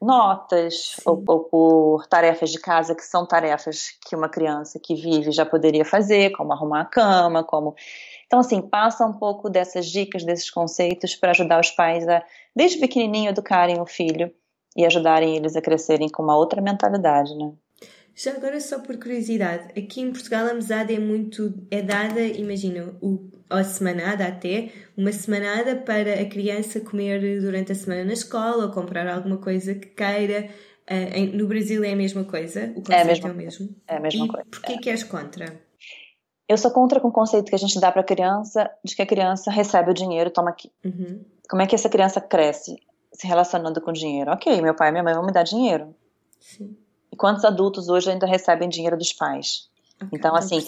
[0.00, 5.32] notas ou, ou, por tarefas de casa que são tarefas que uma criança que vive
[5.32, 7.74] já poderia fazer, como arrumar a cama, como
[8.26, 12.22] então assim passa um pouco dessas dicas, desses conceitos para ajudar os pais a
[12.54, 14.32] desde pequenininho educarem o filho
[14.76, 17.52] e ajudarem eles a crescerem com uma outra mentalidade, né?
[18.18, 21.54] Já agora, só por curiosidade, aqui em Portugal a mesada é muito.
[21.70, 27.76] é dada, imagina, o, a semanada até, uma semanada para a criança comer durante a
[27.76, 30.50] semana na escola ou comprar alguma coisa que queira.
[30.90, 32.72] Uh, no Brasil é a mesma coisa?
[32.74, 33.76] O conceito é, mesma, é o mesmo?
[33.86, 34.46] É a mesma e coisa.
[34.50, 34.78] Porquê é.
[34.78, 35.60] que és contra?
[36.48, 39.02] Eu sou contra com o conceito que a gente dá para a criança de que
[39.02, 40.72] a criança recebe o dinheiro, toma aqui.
[40.84, 41.24] Uhum.
[41.48, 44.32] Como é que essa criança cresce se relacionando com dinheiro?
[44.32, 45.94] Ok, meu pai e minha mãe vão me dar dinheiro.
[46.40, 46.76] Sim.
[47.12, 49.68] E quantos adultos hoje ainda recebem dinheiro dos pais?
[49.96, 50.60] Okay, então, assim,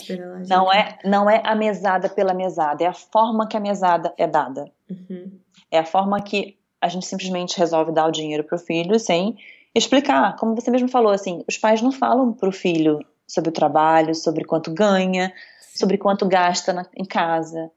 [0.48, 4.26] não é, não é a mesada pela mesada, é a forma que a mesada é
[4.26, 4.70] dada.
[4.90, 5.38] Uhum.
[5.70, 9.38] É a forma que a gente simplesmente resolve dar o dinheiro para o filho sem
[9.74, 10.34] explicar.
[10.36, 14.14] Como você mesmo falou, assim, os pais não falam para o filho sobre o trabalho,
[14.14, 15.32] sobre quanto ganha,
[15.74, 17.70] sobre quanto gasta na, em casa.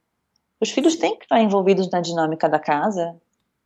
[0.59, 3.15] Os filhos têm que estar envolvidos na dinâmica da casa.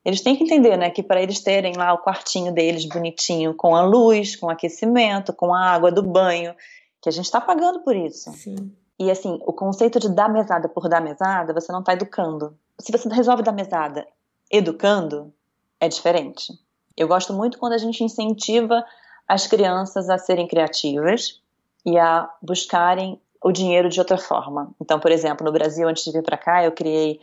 [0.07, 3.75] Eles têm que entender, né, que para eles terem lá o quartinho deles bonitinho, com
[3.75, 6.55] a luz, com aquecimento, com a água do banho,
[7.01, 8.31] que a gente está pagando por isso.
[8.31, 8.71] Sim.
[8.97, 12.57] E assim, o conceito de dar mesada por dar mesada, você não está educando.
[12.79, 14.07] Se você resolve dar mesada
[14.49, 15.33] educando,
[15.77, 16.53] é diferente.
[16.95, 18.85] Eu gosto muito quando a gente incentiva
[19.27, 21.41] as crianças a serem criativas
[21.85, 24.73] e a buscarem o dinheiro de outra forma.
[24.79, 27.19] Então, por exemplo, no Brasil, antes de vir para cá, eu criei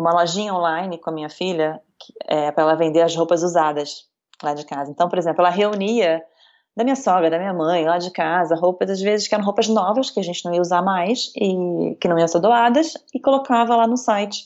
[0.00, 1.80] uma lojinha online com a minha filha
[2.26, 4.06] é, para ela vender as roupas usadas
[4.42, 4.90] lá de casa.
[4.90, 6.22] Então, por exemplo, ela reunia
[6.76, 9.66] da minha sogra, da minha mãe, lá de casa, roupas às vezes que eram roupas
[9.66, 13.18] novas que a gente não ia usar mais e que não iam ser doadas e
[13.18, 14.44] colocava lá no site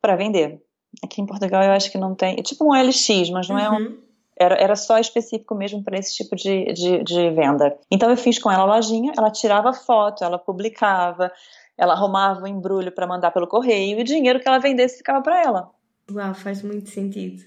[0.00, 0.62] para vender.
[1.02, 3.62] Aqui em Portugal eu acho que não tem, é tipo um LX, mas não uhum.
[3.62, 3.98] é um uhum.
[4.38, 7.76] era, era só específico mesmo para esse tipo de, de, de venda.
[7.90, 11.30] Então eu fiz com ela a lojinha, ela tirava foto, ela publicava,
[11.76, 14.98] ela arrumava o um embrulho para mandar pelo correio e o dinheiro que ela vendesse
[14.98, 15.70] ficava para ela.
[16.10, 17.42] Uau, faz muito sentido.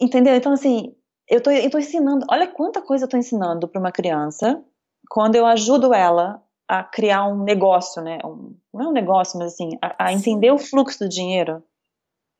[0.00, 0.34] Entendeu?
[0.34, 0.94] Então, assim,
[1.28, 4.62] eu tô, eu tô ensinando, olha quanta coisa eu tô ensinando para uma criança
[5.08, 8.18] quando eu ajudo ela a criar um negócio, né?
[8.24, 11.62] Um, não é um negócio, mas assim, a, a, entender o fluxo do dinheiro,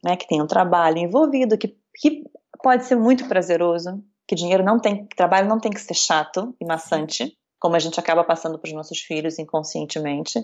[0.02, 0.16] né?
[0.16, 2.24] Que tem um trabalho envolvido, que, que
[2.62, 6.54] pode ser muito prazeroso, que dinheiro não tem, que trabalho não tem que ser chato
[6.60, 10.38] e maçante, como a gente acaba passando para os nossos filhos inconscientemente,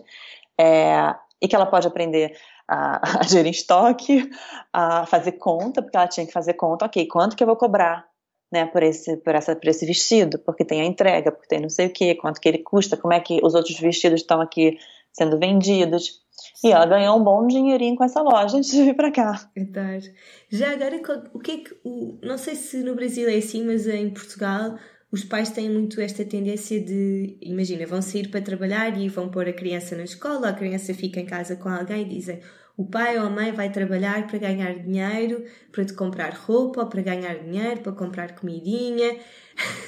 [0.61, 2.36] é, e que ela pode aprender
[2.68, 4.30] a, a gerir estoque,
[4.72, 8.06] a fazer conta, porque ela tinha que fazer conta, ok, quanto que eu vou cobrar
[8.52, 11.70] né, por esse, por, essa, por esse vestido, porque tem a entrega, porque tem não
[11.70, 14.76] sei o que, quanto que ele custa, como é que os outros vestidos estão aqui
[15.12, 16.20] sendo vendidos.
[16.64, 19.50] E ela ganhou um bom dinheirinho com essa loja antes de vir para cá.
[19.54, 20.12] Verdade.
[20.50, 21.00] Já agora,
[21.34, 21.78] o que é que.
[21.84, 24.76] O, não sei se no Brasil é assim, mas em Portugal
[25.12, 29.48] os pais têm muito esta tendência de, imagina, vão sair para trabalhar e vão pôr
[29.48, 32.40] a criança na escola, a criança fica em casa com alguém e dizem
[32.76, 36.86] o pai ou a mãe vai trabalhar para ganhar dinheiro, para te comprar roupa, ou
[36.86, 39.18] para ganhar dinheiro, para comprar comidinha.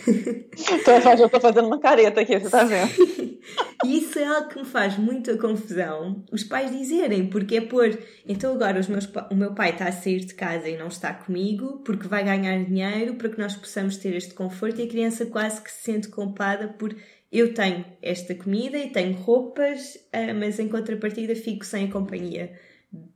[0.71, 2.93] Então, eu estou fazendo uma careta aqui, você está vendo?
[3.85, 7.99] E isso é algo que me faz muita confusão os pais dizerem, porque é por
[8.25, 11.13] então agora os meus, o meu pai está a sair de casa e não está
[11.13, 15.27] comigo porque vai ganhar dinheiro para que nós possamos ter este conforto e a criança
[15.27, 16.95] quase que se sente culpada por
[17.33, 22.53] eu tenho esta comida e tenho roupas, ah, mas em contrapartida fico sem a companhia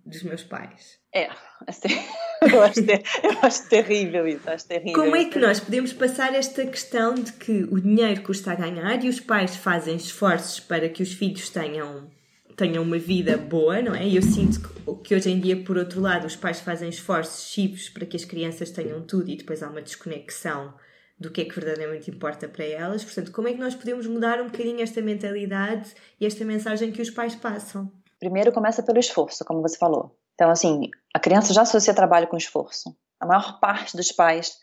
[0.05, 0.99] dos meus pais.
[1.17, 1.31] É,
[1.67, 1.89] assim,
[2.53, 5.03] eu, acho ter, eu acho terrível isso, acho terrível.
[5.03, 9.03] Como é que nós podemos passar esta questão de que o dinheiro custa a ganhar
[9.03, 12.11] e os pais fazem esforços para que os filhos tenham,
[12.55, 14.07] tenham uma vida boa, não é?
[14.07, 17.49] E eu sinto que, que hoje em dia, por outro lado, os pais fazem esforços
[17.51, 20.75] chivos para que as crianças tenham tudo e depois há uma desconexão
[21.19, 23.03] do que é que verdadeiramente importa para elas.
[23.03, 27.01] Portanto, como é que nós podemos mudar um bocadinho esta mentalidade e esta mensagem que
[27.01, 27.91] os pais passam?
[28.21, 30.15] Primeiro começa pelo esforço, como você falou.
[30.37, 32.95] Então, assim, a criança já associa trabalho com esforço.
[33.19, 34.59] A maior parte dos pais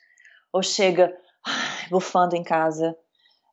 [0.54, 1.12] ou chega
[1.46, 2.96] ai, bufando em casa,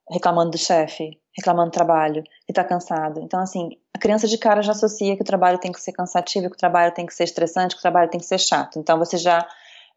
[0.08, 3.20] reclamando do chefe, reclamando do trabalho, e está cansado.
[3.20, 6.50] Então, assim, a criança de cara já associa que o trabalho tem que ser cansativo,
[6.50, 8.78] que o trabalho tem que ser estressante, que o trabalho tem que ser chato.
[8.78, 9.48] Então, você já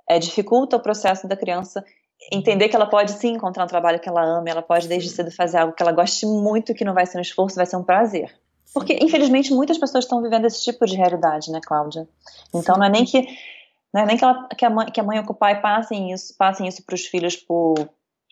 [0.07, 1.83] é, dificulta o processo da criança
[2.31, 5.29] entender que ela pode sim encontrar um trabalho que ela ama, ela pode desde cedo
[5.29, 7.83] fazer algo que ela goste muito, que não vai ser um esforço, vai ser um
[7.83, 8.33] prazer.
[8.73, 12.07] Porque, infelizmente, muitas pessoas estão vivendo esse tipo de realidade, né, Cláudia?
[12.53, 12.79] Então, Sim.
[12.79, 13.27] não é nem que,
[13.93, 15.61] não é nem que, ela, que, a mãe, que a mãe ou que o pai
[15.61, 17.75] passem isso, passem isso para os filhos por,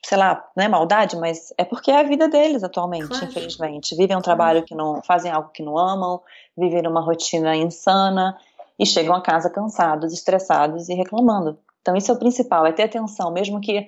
[0.04, 3.26] sei lá, não é maldade, mas é porque é a vida deles atualmente, claro.
[3.26, 3.96] infelizmente.
[3.96, 6.20] Vivem um trabalho que não, fazem algo que não amam,
[6.58, 8.36] vivem uma rotina insana
[8.80, 11.60] e chegam a casa cansados, estressados e reclamando.
[11.82, 13.88] Então, isso é o principal, é ter atenção, mesmo que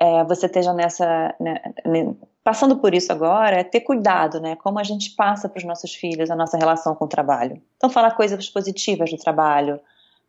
[0.00, 1.60] é, você esteja nessa, né,
[2.44, 4.56] passando por isso agora, é ter cuidado, né?
[4.56, 7.60] Como a gente passa para os nossos filhos a nossa relação com o trabalho.
[7.76, 9.80] Então, falar coisas positivas do trabalho,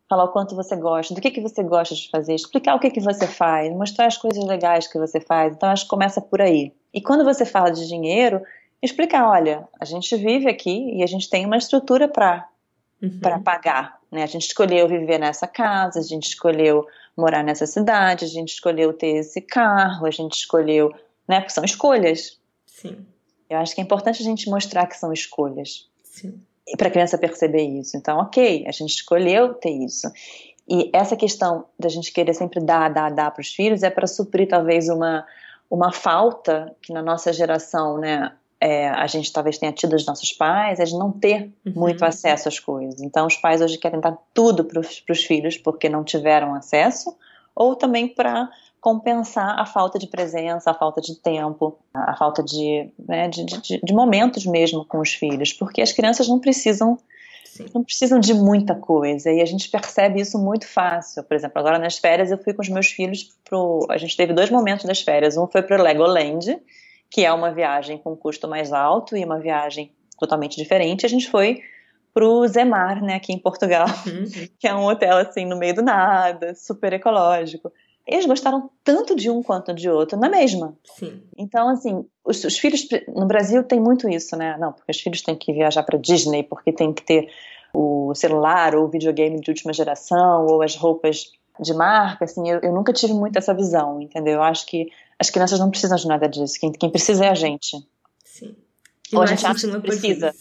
[0.09, 2.91] falar o quanto você gosta, do que, que você gosta de fazer, explicar o que,
[2.91, 5.53] que você faz, mostrar as coisas legais que você faz.
[5.53, 6.72] Então, acho que começa por aí.
[6.93, 8.41] E quando você fala de dinheiro,
[8.82, 12.47] explicar: olha, a gente vive aqui e a gente tem uma estrutura para
[13.03, 13.20] uhum.
[13.20, 13.99] para pagar.
[14.11, 14.24] Né?
[14.24, 18.93] A gente escolheu viver nessa casa, a gente escolheu morar nessa cidade, a gente escolheu
[18.93, 20.91] ter esse carro, a gente escolheu,
[21.28, 21.39] né?
[21.39, 22.39] Porque são escolhas.
[22.65, 23.05] Sim.
[23.49, 25.89] Eu acho que é importante a gente mostrar que são escolhas.
[26.03, 26.41] Sim.
[26.67, 27.97] E para a criança perceber isso.
[27.97, 30.09] Então, ok, a gente escolheu ter isso.
[30.67, 34.07] E essa questão da gente querer sempre dar, dar, dar para os filhos é para
[34.07, 35.26] suprir talvez uma,
[35.69, 40.32] uma falta que na nossa geração, né, é, a gente talvez tenha tido dos nossos
[40.32, 41.74] pais, é de não ter uhum.
[41.76, 43.01] muito acesso às coisas.
[43.01, 47.13] Então, os pais hoje querem dar tudo para os filhos porque não tiveram acesso,
[47.53, 48.49] ou também para
[48.84, 53.79] compensar a falta de presença, a falta de tempo, a falta de, né, de, de,
[53.81, 56.99] de, momentos mesmo com os filhos, porque as crianças não precisam
[57.45, 57.67] Sim.
[57.73, 61.23] não precisam de muita coisa e a gente percebe isso muito fácil.
[61.23, 64.34] Por exemplo, agora nas férias eu fui com os meus filhos pro, a gente teve
[64.34, 66.59] dois momentos das férias, um foi para o Legoland
[67.09, 71.05] que é uma viagem com custo mais alto e uma viagem totalmente diferente.
[71.05, 71.61] A gente foi
[72.13, 74.25] pro Zemar, né, aqui em Portugal, uhum.
[74.59, 77.71] que é um hotel assim no meio do nada, super ecológico.
[78.06, 80.78] Eles gostaram tanto de um quanto de outro, na mesma.
[80.84, 81.22] Sim.
[81.38, 84.58] Então, assim, os, os, filhos no Brasil tem muito isso, né?
[84.58, 87.30] Não, porque os filhos têm que viajar para Disney, porque tem que ter
[87.74, 92.60] o celular ou o videogame de última geração ou as roupas de marca, assim, eu,
[92.62, 94.34] eu nunca tive muito essa visão, entendeu?
[94.34, 94.89] Eu acho que
[95.20, 96.60] as crianças não precisam de nada disso.
[96.60, 97.78] Quem, quem precisa é a gente.
[98.24, 98.56] Sim.
[99.14, 100.34] Ou a gente acha que precisa.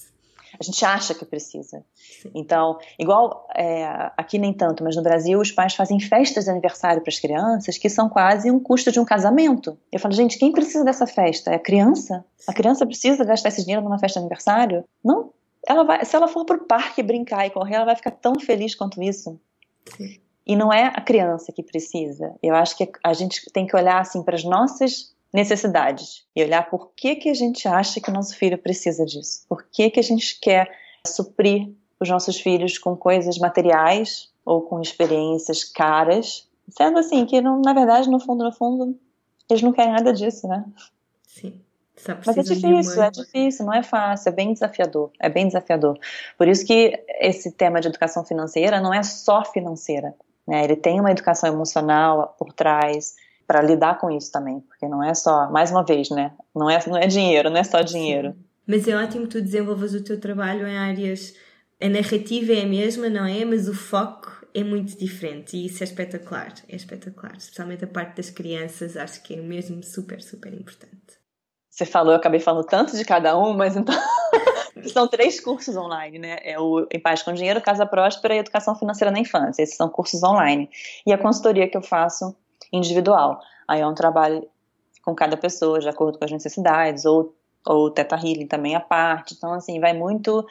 [0.59, 1.85] A gente acha que precisa.
[1.95, 2.31] Sim.
[2.35, 7.03] Então, igual é, aqui nem tanto, mas no Brasil os pais fazem festas de aniversário
[7.03, 9.79] para as crianças que são quase um custo de um casamento.
[9.91, 11.51] Eu falo, gente, quem precisa dessa festa?
[11.51, 12.25] É a criança?
[12.47, 14.85] A criança precisa gastar esse dinheiro numa festa de aniversário?
[15.05, 15.31] Não.
[15.67, 18.35] Ela vai, se ela for para o parque brincar e correr, ela vai ficar tão
[18.41, 19.39] feliz quanto isso.
[19.97, 20.21] Sim.
[20.45, 22.35] E não é a criança que precisa.
[22.43, 26.69] Eu acho que a gente tem que olhar assim para as nossas necessidades e olhar
[26.69, 29.45] por que que a gente acha que o nosso filho precisa disso.
[29.49, 30.71] Por que que a gente quer
[31.07, 37.61] suprir os nossos filhos com coisas materiais ou com experiências caras, sendo assim que não,
[37.61, 38.99] na verdade no fundo no fundo
[39.49, 40.65] eles não querem nada disso, né?
[41.27, 41.61] Sim.
[42.27, 43.07] Mas é difícil, uma...
[43.07, 45.99] é difícil, não é fácil, é bem desafiador, é bem desafiador.
[46.37, 50.15] Por isso que esse tema de educação financeira não é só financeira,
[50.47, 50.65] né?
[50.65, 53.15] Ele tem uma educação emocional por trás
[53.47, 56.33] para lidar com isso também, porque não é só, mais uma vez, né?
[56.55, 58.33] Não é, não é dinheiro, não é só dinheiro.
[58.33, 58.45] Sim.
[58.67, 61.35] Mas é ótimo que tu desenvolvas o teu trabalho em áreas.
[61.81, 63.45] A narrativa é a mesma, não é?
[63.45, 66.55] Mas o foco é muito diferente e isso é espetacular.
[66.69, 67.37] É espetacular.
[67.37, 71.21] Especialmente a parte das crianças, acho que é mesmo super, super importante.
[71.71, 73.95] Você falou, eu acabei falando tanto de cada um, mas então.
[74.93, 76.39] São três cursos online, né?
[76.43, 79.63] É o Em Paz com Dinheiro, Casa Próspera e Educação Financeira na Infância.
[79.63, 80.69] Esses são cursos online.
[81.07, 82.35] E a consultoria que eu faço
[82.73, 83.41] individual.
[83.67, 84.47] Aí é um trabalho
[85.03, 87.35] com cada pessoa, de acordo com as necessidades, ou,
[87.67, 89.35] ou Teta Healing também à parte.
[89.35, 90.47] Então, assim, vai muito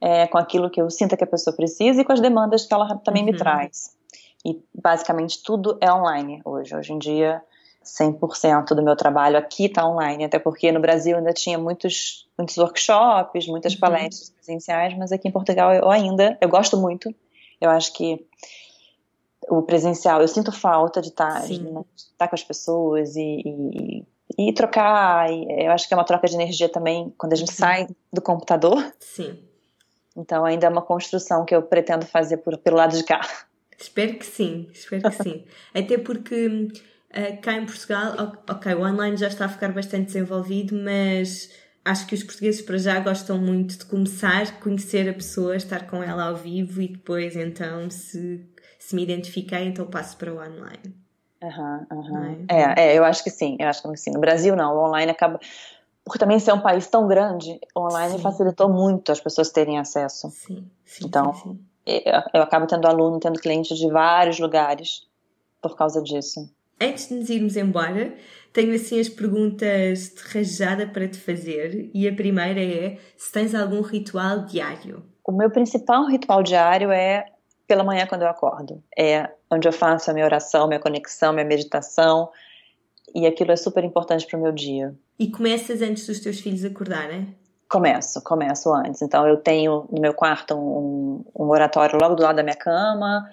[0.00, 2.74] é, com aquilo que eu sinto que a pessoa precisa e com as demandas que
[2.74, 3.32] ela também uhum.
[3.32, 3.96] me traz.
[4.44, 6.74] E basicamente tudo é online hoje.
[6.74, 7.42] Hoje em dia
[7.84, 12.56] 100% do meu trabalho aqui está online, até porque no Brasil ainda tinha muitos, muitos
[12.58, 13.80] workshops, muitas uhum.
[13.80, 17.14] palestras presenciais, mas aqui em Portugal eu ainda, eu gosto muito,
[17.60, 18.24] Eu acho que
[19.50, 21.60] o presencial, eu sinto falta de estar, de
[21.96, 25.30] estar com as pessoas e, e, e trocar.
[25.30, 28.20] E eu acho que é uma troca de energia também quando a gente sai do
[28.20, 28.92] computador.
[28.98, 29.38] Sim.
[30.16, 33.20] Então ainda é uma construção que eu pretendo fazer por, pelo lado de cá.
[33.78, 35.44] Espero que sim, espero que sim.
[35.72, 40.74] Até porque uh, cá em Portugal, ok, o online já está a ficar bastante desenvolvido,
[40.74, 41.48] mas
[41.84, 46.02] acho que os portugueses para já gostam muito de começar, conhecer a pessoa, estar com
[46.02, 48.44] ela ao vivo e depois então se,
[48.78, 50.94] se me identifiquei, então passo para o online.
[51.42, 52.46] Uhum, uhum.
[52.48, 52.62] É?
[52.62, 52.74] é?
[52.92, 54.10] É, eu acho que sim, eu acho que sim.
[54.10, 55.38] No Brasil não, o online acaba.
[56.04, 58.22] Por também ser um país tão grande, o online sim.
[58.22, 60.30] facilitou muito as pessoas terem acesso.
[60.30, 61.04] Sim, sim.
[61.04, 61.60] Então, sim.
[61.84, 65.06] Eu, eu acabo tendo aluno, tendo clientes de vários lugares
[65.60, 66.50] por causa disso.
[66.80, 68.14] Antes de nos irmos embora,
[68.52, 73.54] tenho assim as perguntas de rajada para te fazer e a primeira é se tens
[73.54, 75.02] algum ritual diário.
[75.24, 77.26] O meu principal ritual diário é
[77.68, 78.82] pela manhã quando eu acordo.
[78.98, 82.30] É onde eu faço a minha oração, minha conexão, minha meditação
[83.14, 84.94] e aquilo é super importante para o meu dia.
[85.18, 87.36] E começas antes dos teus filhos acordarem?
[87.68, 89.02] Começo, começo antes.
[89.02, 93.28] Então eu tenho no meu quarto um, um oratório logo do lado da minha cama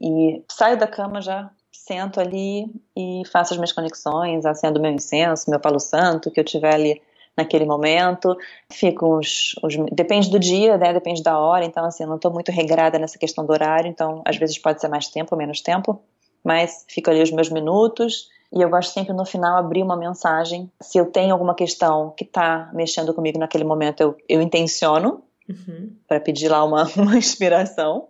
[0.00, 5.50] e saio da cama já sento ali e faço as minhas conexões, acendo meu incenso,
[5.50, 7.02] meu palo santo que eu tiver ali
[7.36, 8.36] naquele momento.
[8.70, 9.54] Fico uns,
[9.92, 10.92] depende do dia, né?
[10.92, 11.64] Depende da hora.
[11.64, 13.88] Então assim, eu não estou muito regrada nessa questão do horário.
[13.88, 16.02] Então às vezes pode ser mais tempo ou menos tempo,
[16.44, 20.70] mas fico ali os meus minutos e eu gosto sempre no final abrir uma mensagem.
[20.80, 25.96] Se eu tenho alguma questão que está mexendo comigo naquele momento, eu, eu intenciono uhum.
[26.06, 28.08] para pedir lá uma, uma inspiração.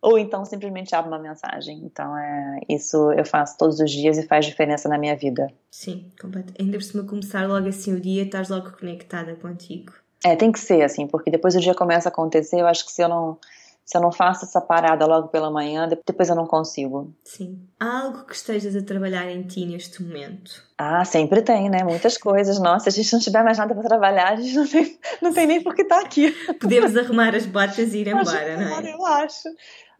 [0.00, 1.78] Ou então simplesmente abro uma mensagem.
[1.84, 5.48] Então é isso eu faço todos os dias e faz diferença na minha vida.
[5.70, 6.52] Sim, completo.
[6.58, 9.92] Ainda por cima começar logo assim o dia, estás logo conectada contigo.
[10.24, 12.60] É, tem que ser assim, porque depois o dia começa a acontecer.
[12.60, 13.38] Eu acho que se eu não
[13.88, 17.10] se eu não faço essa parada logo pela manhã, depois eu não consigo.
[17.24, 17.58] Sim.
[17.80, 20.62] Há algo que estejas a trabalhar em ti neste momento?
[20.76, 21.82] Ah, sempre tem, né?
[21.82, 22.58] Muitas coisas.
[22.60, 25.32] Nossa, se a gente não tiver mais nada para trabalhar, a gente não tem, não
[25.32, 26.30] tem nem por que estar tá aqui.
[26.60, 28.92] Podemos arrumar as botas e ir embora, não é?
[28.92, 29.48] Eu acho.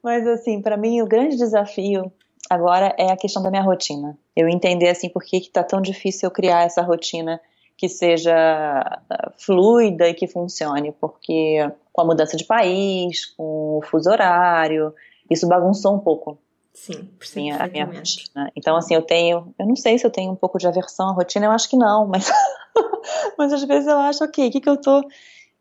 [0.03, 2.13] Mas, assim, para mim, o grande desafio
[2.49, 4.19] agora é a questão da minha rotina.
[4.35, 7.41] Eu entender, assim, por que, que tá tão difícil eu criar essa rotina
[7.77, 13.83] que seja ah, fluida e que funcione, porque com a mudança de país, com o
[13.83, 14.93] fuso horário,
[15.31, 16.39] isso bagunçou um pouco.
[16.75, 18.53] Sim, minha, a minha rotina.
[18.55, 21.13] Então, assim, eu tenho, eu não sei se eu tenho um pouco de aversão à
[21.13, 22.31] rotina, eu acho que não, mas,
[23.37, 25.03] mas às vezes eu acho, ok, o que, que eu tô,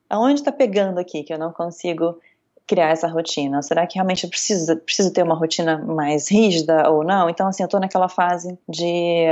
[0.10, 2.20] aonde tá pegando aqui, que eu não consigo
[2.68, 3.62] criar essa rotina?
[3.62, 7.30] Será que realmente eu preciso, preciso ter uma rotina mais rígida ou não?
[7.30, 9.26] Então, assim, eu estou naquela fase de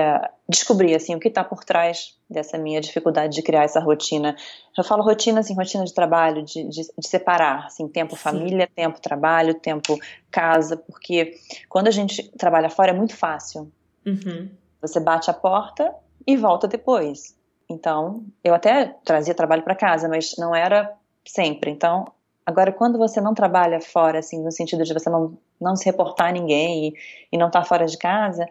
[0.48, 4.36] descobrir, assim, o que está por trás dessa minha dificuldade de criar essa rotina.
[4.78, 8.22] Eu falo rotina, assim, rotina de trabalho, de, de, de separar, assim, tempo Sim.
[8.22, 10.00] família, tempo trabalho, tempo
[10.32, 11.36] casa, porque
[11.68, 13.70] quando a gente trabalha fora é muito fácil.
[14.06, 14.50] Uhum.
[14.82, 15.94] Você bate a porta
[16.26, 17.36] e volta depois.
[17.70, 21.72] Então, eu até trazia trabalho para casa, mas não era sempre.
[21.72, 22.06] Então,
[22.46, 26.28] Agora, quando você não trabalha fora, assim, no sentido de você não, não se reportar
[26.28, 26.94] a ninguém e,
[27.32, 28.48] e não estar tá fora de casa,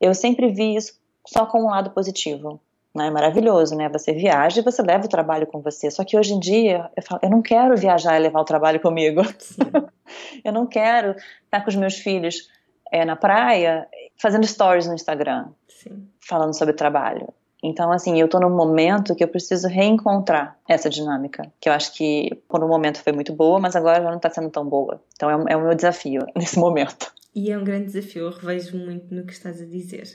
[0.00, 2.60] eu sempre vi isso só com um lado positivo.
[2.94, 3.06] Né?
[3.08, 3.88] É maravilhoso, né?
[3.88, 5.90] Você viaja e você leva o trabalho com você.
[5.90, 8.80] Só que hoje em dia, eu falo, eu não quero viajar e levar o trabalho
[8.80, 9.22] comigo.
[10.44, 11.14] eu não quero
[11.44, 12.48] estar com os meus filhos
[12.92, 13.88] é, na praia
[14.18, 16.08] fazendo stories no Instagram, Sim.
[16.20, 17.28] falando sobre trabalho.
[17.62, 21.92] Então, assim, eu tô num momento que eu preciso reencontrar essa dinâmica, que eu acho
[21.94, 25.00] que por um momento foi muito boa, mas agora já não tá sendo tão boa.
[25.14, 27.12] Então, é, é o meu desafio nesse momento.
[27.34, 30.08] E é um grande desafio, eu revejo muito no que estás a dizer,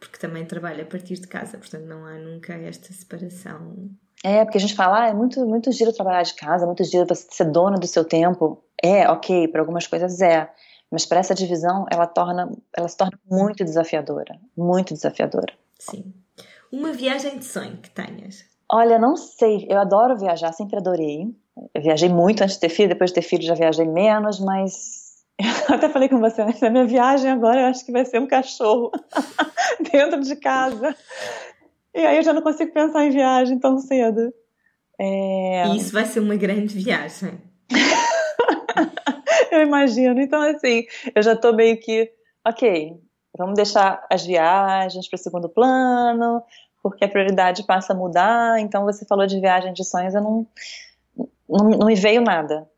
[0.00, 3.90] porque também trabalho a partir de casa, portanto, não há nunca esta separação.
[4.24, 7.06] É, porque a gente fala, ah, é muito, muito giro trabalhar de casa, muito giro
[7.06, 8.64] você ser dona do seu tempo.
[8.82, 10.50] É, ok, para algumas coisas é.
[10.90, 14.38] Mas para essa divisão, ela, torna, ela se torna muito desafiadora.
[14.56, 15.52] Muito desafiadora.
[15.78, 16.14] Sim.
[16.74, 18.44] Uma viagem de sonho que tenhas?
[18.68, 19.64] Olha, não sei.
[19.70, 21.32] Eu adoro viajar, sempre adorei.
[21.72, 25.22] Eu viajei muito antes de ter filho, depois de ter filho já viajei menos, mas
[25.68, 26.70] eu até falei com você, né?
[26.70, 28.90] Minha viagem agora eu acho que vai ser um cachorro
[29.92, 30.96] dentro de casa.
[31.94, 34.34] E aí eu já não consigo pensar em viagem tão cedo.
[34.98, 35.68] É...
[35.76, 37.40] Isso vai ser uma grande viagem.
[39.52, 40.20] eu imagino.
[40.20, 42.10] Então, assim, eu já tô meio que,
[42.44, 42.98] ok,
[43.36, 46.42] vamos deixar as viagens para o segundo plano,
[46.84, 48.60] porque a prioridade passa a mudar.
[48.60, 50.46] Então, você falou de viagem de sonhos, eu não,
[51.48, 52.68] não, não me veio nada.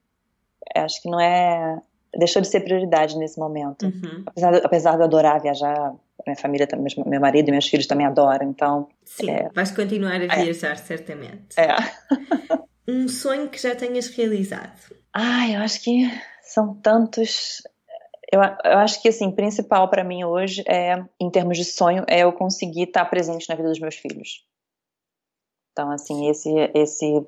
[0.72, 1.82] Eu acho que não é.
[2.16, 3.84] Deixou de ser prioridade nesse momento.
[3.84, 4.22] Uhum.
[4.24, 5.92] Apesar, de, apesar de eu adorar viajar,
[6.24, 6.68] minha família,
[7.04, 8.88] meu marido e meus filhos também adoram, então.
[9.04, 10.44] Sim, é, vais continuar a é.
[10.44, 10.76] viajar, é.
[10.76, 11.59] certamente.
[11.59, 11.74] É.
[12.88, 14.94] um sonho que já tenhas realizado?
[15.12, 16.09] Ah, eu acho que
[16.42, 17.61] são tantos.
[18.33, 22.20] Eu, eu acho que, assim, principal para mim hoje é, em termos de sonho, é
[22.20, 24.45] eu conseguir estar presente na vida dos meus filhos.
[25.72, 27.27] Então, assim, esse, esse,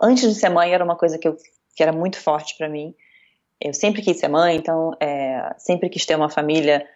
[0.00, 1.36] antes de ser mãe era uma coisa que, eu,
[1.76, 2.94] que era muito forte para mim.
[3.60, 6.88] Eu sempre quis ser mãe, então, é, sempre quis ter uma família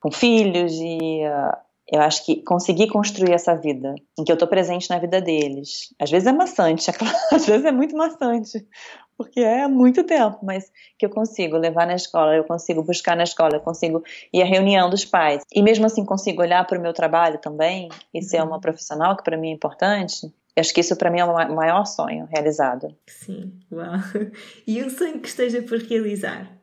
[0.00, 4.48] com filhos e uh, eu acho que conseguir construir essa vida em que eu estou
[4.48, 5.94] presente na vida deles.
[6.00, 8.66] Às vezes é maçante, é claro, às vezes é muito maçante,
[9.16, 13.22] porque é muito tempo, mas que eu consigo levar na escola, eu consigo buscar na
[13.22, 16.82] escola, eu consigo ir à reunião dos pais e mesmo assim consigo olhar para o
[16.82, 18.60] meu trabalho também e ser uma uhum.
[18.60, 20.32] profissional que para mim é importante.
[20.58, 22.88] Acho que isso para mim é o maior sonho realizado.
[23.06, 24.00] Sim, uau!
[24.66, 26.55] E um sonho que esteja por realizar?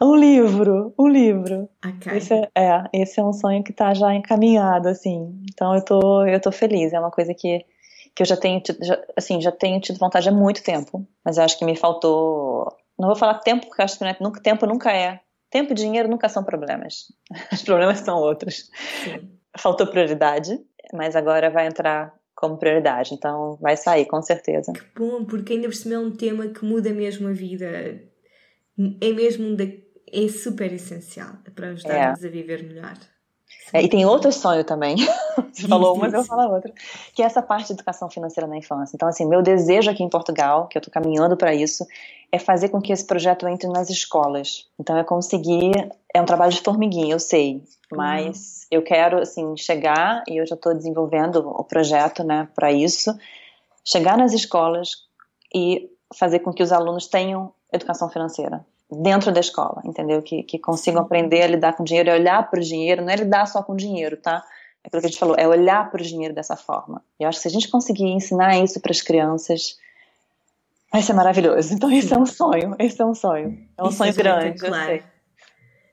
[0.00, 1.68] Um livro, um livro.
[1.84, 2.18] Okay.
[2.18, 5.42] Esse é, é, esse é um sonho que está já encaminhado, assim.
[5.52, 6.92] Então eu tô, eu tô feliz.
[6.92, 7.64] É uma coisa que,
[8.14, 11.06] que eu já tenho, já, assim, já tenho tido vontade há muito tempo.
[11.24, 12.72] Mas acho que me faltou.
[12.98, 15.20] Não vou falar tempo, porque acho que né, nunca, tempo nunca é.
[15.50, 17.12] Tempo e dinheiro nunca são problemas.
[17.52, 18.70] Os problemas são outros.
[19.04, 19.30] Sim.
[19.56, 20.58] Faltou prioridade,
[20.92, 23.14] mas agora vai entrar como prioridade.
[23.14, 24.72] Então vai sair, com certeza.
[24.72, 28.00] Que bom, porque ainda por cima é um tema que muda mesmo a vida
[29.00, 32.26] é mesmo de, é super essencial para ajudar-nos é.
[32.26, 32.96] a viver melhor.
[33.72, 34.96] É, e tem outro sonho também.
[35.52, 36.72] Você falou uma, eu falar outra.
[37.14, 38.94] Que é essa parte de educação financeira na infância.
[38.94, 41.86] Então, assim, meu desejo aqui em Portugal, que eu estou caminhando para isso,
[42.32, 44.66] é fazer com que esse projeto entre nas escolas.
[44.78, 45.72] Então, é conseguir.
[46.14, 47.62] É um trabalho de formiguinha, eu sei.
[47.92, 48.78] Mas uhum.
[48.78, 53.14] eu quero, assim, chegar, e eu já estou desenvolvendo o projeto, né, para isso.
[53.84, 54.90] Chegar nas escolas
[55.54, 60.22] e fazer com que os alunos tenham educação financeira dentro da escola, entendeu?
[60.22, 63.16] Que, que consigam aprender a lidar com dinheiro, é olhar para o dinheiro, não é
[63.16, 64.42] lidar só com dinheiro, tá?
[64.82, 67.02] É aquilo que a gente falou, é olhar para o dinheiro dessa forma.
[67.20, 69.78] E eu acho que se a gente conseguir ensinar isso para as crianças,
[70.90, 71.74] vai ser maravilhoso.
[71.76, 73.58] Então, esse é um sonho, esse é um sonho.
[73.76, 75.02] É um isso sonho é grande, claro.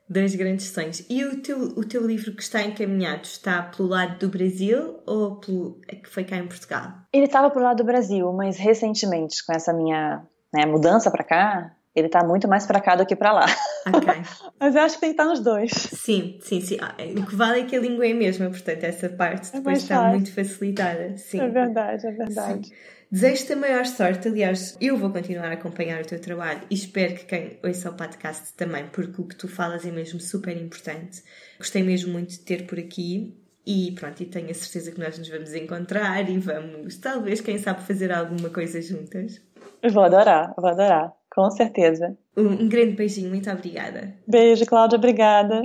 [0.08, 1.04] Dois grandes sonhos.
[1.10, 5.36] E o teu, o teu livro que está encaminhado está pelo lado do Brasil ou
[5.36, 6.92] pelo que foi cá em Portugal?
[7.12, 10.22] Ele estava pelo lado do Brasil, mas recentemente, com essa minha
[10.54, 13.46] né, mudança para cá, ele tá muito mais para cá do que para lá.
[13.88, 14.22] Okay.
[14.60, 15.70] Mas eu acho que tem que estar nos dois.
[15.72, 16.76] Sim, sim, sim.
[16.80, 19.58] Ah, o que vale é que a língua é a mesma, portanto, essa parte é
[19.58, 21.16] depois está muito facilitada.
[21.16, 21.40] Sim.
[21.40, 22.70] É verdade, é verdade.
[23.16, 24.28] Desejo-te a maior sorte.
[24.28, 27.94] Aliás, eu vou continuar a acompanhar o teu trabalho e espero que quem ouça o
[27.94, 31.22] podcast também, porque o que tu falas é mesmo super importante.
[31.56, 33.34] Gostei mesmo muito de ter por aqui
[33.66, 37.56] e pronto, e tenho a certeza que nós nos vamos encontrar e vamos, talvez, quem
[37.56, 39.40] sabe, fazer alguma coisa juntas.
[39.90, 42.14] Vou adorar, vou adorar, com certeza.
[42.36, 44.12] Um, um grande beijinho, muito obrigada.
[44.28, 45.62] Beijo, Cláudia, obrigada.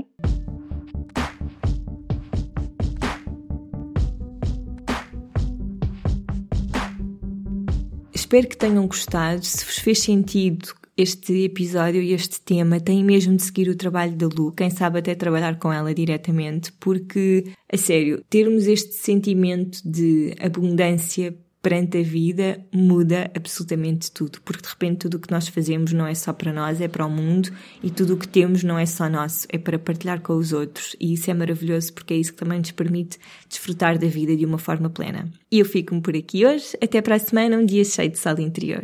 [8.31, 9.43] Espero que tenham gostado.
[9.43, 14.15] Se vos fez sentido este episódio e este tema, têm mesmo de seguir o trabalho
[14.15, 19.81] da Lu, quem sabe até trabalhar com ela diretamente, porque, a sério, termos este sentimento
[19.83, 25.47] de abundância perante a vida muda absolutamente tudo, porque de repente tudo o que nós
[25.47, 27.51] fazemos não é só para nós, é para o mundo
[27.83, 30.95] e tudo o que temos não é só nosso, é para partilhar com os outros
[30.99, 34.45] e isso é maravilhoso porque é isso que também nos permite desfrutar da vida de
[34.45, 35.29] uma forma plena.
[35.51, 38.39] E eu fico-me por aqui hoje, até para a semana, um dia cheio de sal
[38.39, 38.83] interior.